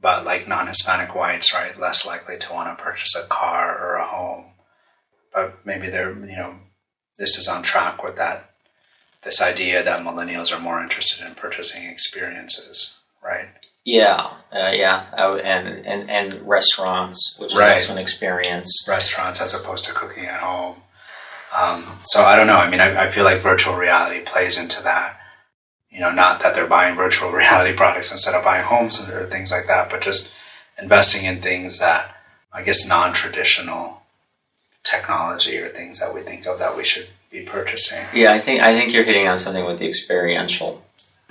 but 0.00 0.24
like 0.24 0.48
non-Hispanic 0.48 1.14
whites, 1.14 1.54
right, 1.54 1.78
less 1.78 2.06
likely 2.06 2.38
to 2.38 2.52
want 2.52 2.76
to 2.76 2.82
purchase 2.82 3.14
a 3.16 3.26
car 3.28 3.78
or 3.78 3.96
a 3.96 4.06
home, 4.06 4.52
but 5.32 5.64
maybe 5.64 5.88
they're 5.88 6.12
you 6.12 6.36
know 6.36 6.56
this 7.18 7.38
is 7.38 7.48
on 7.48 7.62
track 7.62 8.02
with 8.02 8.16
that 8.16 8.48
this 9.22 9.42
idea 9.42 9.82
that 9.82 10.04
millennials 10.04 10.56
are 10.56 10.60
more 10.60 10.82
interested 10.82 11.26
in 11.26 11.34
purchasing 11.34 11.84
experiences, 11.84 13.00
right? 13.22 13.48
Yeah, 13.88 14.28
uh, 14.52 14.70
yeah, 14.72 15.06
uh, 15.16 15.36
and, 15.36 15.86
and 15.86 16.10
and 16.10 16.34
restaurants, 16.46 17.38
which 17.40 17.52
is 17.52 17.58
Right. 17.58 17.72
also 17.72 17.92
an 17.92 17.98
experience. 17.98 18.86
restaurants 18.88 19.40
as 19.40 19.54
opposed 19.58 19.84
to 19.86 19.92
cooking 19.92 20.26
at 20.26 20.40
home. 20.40 20.76
Um, 21.56 21.84
so 22.04 22.22
I 22.22 22.36
don't 22.36 22.46
know. 22.46 22.58
I 22.58 22.68
mean, 22.68 22.80
I, 22.80 23.04
I 23.06 23.10
feel 23.10 23.24
like 23.24 23.40
virtual 23.40 23.74
reality 23.76 24.20
plays 24.24 24.58
into 24.62 24.82
that. 24.82 25.18
You 25.88 26.00
know, 26.00 26.12
not 26.12 26.40
that 26.42 26.54
they're 26.54 26.66
buying 26.66 26.96
virtual 27.04 27.30
reality 27.32 27.74
products 27.74 28.12
instead 28.12 28.34
of 28.34 28.44
buying 28.44 28.64
homes 28.64 29.08
or 29.08 29.24
things 29.26 29.50
like 29.50 29.66
that, 29.68 29.88
but 29.90 30.02
just 30.02 30.34
investing 30.80 31.24
in 31.24 31.40
things 31.40 31.78
that 31.80 32.14
I 32.52 32.62
guess 32.62 32.86
non-traditional 32.88 34.02
technology 34.84 35.56
or 35.58 35.68
things 35.70 36.00
that 36.00 36.14
we 36.14 36.20
think 36.20 36.46
of 36.46 36.58
that 36.58 36.76
we 36.76 36.84
should 36.84 37.08
be 37.30 37.40
purchasing. 37.42 38.04
Yeah, 38.14 38.32
I 38.32 38.40
think 38.40 38.62
I 38.62 38.74
think 38.74 38.92
you're 38.92 39.04
hitting 39.04 39.28
on 39.28 39.38
something 39.38 39.64
with 39.64 39.78
the 39.78 39.88
experiential 39.88 40.82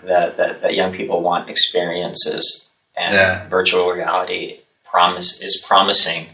that, 0.03 0.37
that, 0.37 0.61
that 0.61 0.73
young 0.75 0.93
people 0.93 1.21
want 1.21 1.49
experiences 1.49 2.75
and 2.95 3.13
Yeah. 3.15 3.47
virtual 3.49 3.91
reality 3.91 4.59
promise 4.83 5.41
is 5.41 5.63
promising 5.67 6.29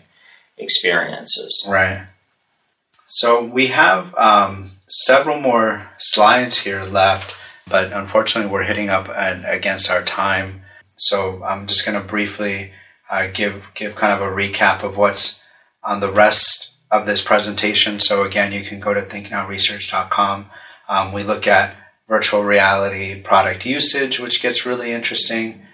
experiences. 0.57 1.67
Right. 1.69 2.07
So 3.05 3.43
we 3.43 3.67
have 3.67 4.15
um, 4.15 4.71
several 4.87 5.39
more 5.39 5.89
slides 5.97 6.59
here 6.59 6.83
left, 6.83 7.35
but 7.67 7.91
unfortunately 7.91 8.51
we're 8.51 8.63
hitting 8.63 8.89
up 8.89 9.09
against 9.15 9.89
our 9.91 10.03
time. 10.03 10.63
So 10.97 11.43
I'm 11.43 11.67
just 11.67 11.85
going 11.85 11.99
to 11.99 12.07
briefly 12.07 12.71
uh, 13.09 13.27
give 13.33 13.67
give 13.75 13.95
kind 13.95 14.13
of 14.13 14.21
a 14.21 14.31
recap 14.33 14.83
of 14.83 14.97
what's 14.97 15.43
on 15.83 15.99
the 15.99 16.11
rest 16.11 16.75
of 16.89 17.05
this 17.05 17.21
presentation. 17.21 17.99
So 17.99 18.23
again, 18.23 18.51
you 18.51 18.63
can 18.63 18.79
go 18.79 18.93
to 18.93 19.01
thinknowresearch.com. 19.01 20.49
Um, 20.87 21.11
we 21.11 21.23
look 21.23 21.45
at 21.47 21.75
virtual 22.07 22.43
reality 22.43 23.21
product 23.21 23.65
usage, 23.65 24.19
which 24.19 24.41
gets 24.41 24.65
really 24.65 24.91
interesting. 24.91 25.65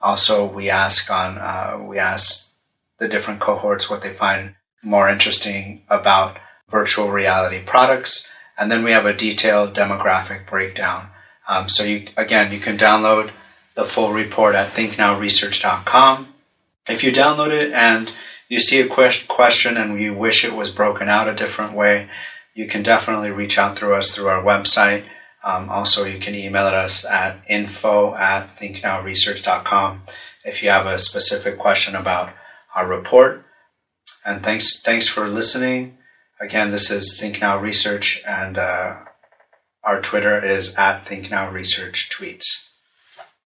Also, 0.00 0.46
we 0.46 0.70
ask 0.70 1.10
on 1.10 1.38
uh, 1.38 1.78
we 1.82 1.98
ask 1.98 2.54
the 2.98 3.08
different 3.08 3.40
cohorts 3.40 3.90
what 3.90 4.02
they 4.02 4.12
find 4.12 4.54
more 4.82 5.08
interesting 5.08 5.82
about 5.88 6.38
virtual 6.70 7.10
reality 7.10 7.60
products, 7.64 8.28
and 8.58 8.70
then 8.70 8.84
we 8.84 8.90
have 8.90 9.06
a 9.06 9.16
detailed 9.16 9.74
demographic 9.74 10.46
breakdown. 10.46 11.08
Um, 11.48 11.68
so 11.68 11.84
you 11.84 12.08
again, 12.16 12.52
you 12.52 12.60
can 12.60 12.76
download 12.76 13.30
the 13.74 13.84
full 13.84 14.12
report 14.12 14.54
at 14.54 14.68
thinknowresearch.com. 14.68 16.28
If 16.88 17.02
you 17.02 17.10
download 17.10 17.50
it 17.50 17.72
and 17.72 18.12
you 18.48 18.60
see 18.60 18.80
a 18.80 18.88
que- 18.88 19.26
question 19.26 19.76
and 19.76 20.00
you 20.00 20.14
wish 20.14 20.44
it 20.44 20.54
was 20.54 20.70
broken 20.70 21.08
out 21.08 21.28
a 21.28 21.34
different 21.34 21.72
way, 21.72 22.08
you 22.54 22.66
can 22.66 22.82
definitely 22.82 23.30
reach 23.30 23.58
out 23.58 23.76
through 23.76 23.94
us 23.94 24.14
through 24.14 24.28
our 24.28 24.42
website. 24.42 25.04
Um, 25.44 25.68
also, 25.68 26.04
you 26.04 26.18
can 26.18 26.34
email 26.34 26.66
us 26.66 27.04
at 27.04 27.38
info 27.48 28.14
at 28.14 28.56
thinknowresearch.com 28.56 30.02
if 30.44 30.62
you 30.62 30.70
have 30.70 30.86
a 30.86 30.98
specific 30.98 31.58
question 31.58 31.94
about 31.94 32.32
our 32.74 32.86
report. 32.86 33.44
And 34.24 34.42
thanks, 34.42 34.80
thanks 34.80 35.06
for 35.06 35.28
listening. 35.28 35.98
Again, 36.40 36.70
this 36.70 36.90
is 36.90 37.18
ThinkNow 37.20 37.60
Research, 37.60 38.22
and 38.26 38.58
uh, 38.58 38.96
our 39.84 40.00
Twitter 40.00 40.42
is 40.42 40.76
at 40.76 41.04
ThinkNow 41.04 41.52
Research 41.52 42.10
Tweets. 42.10 42.63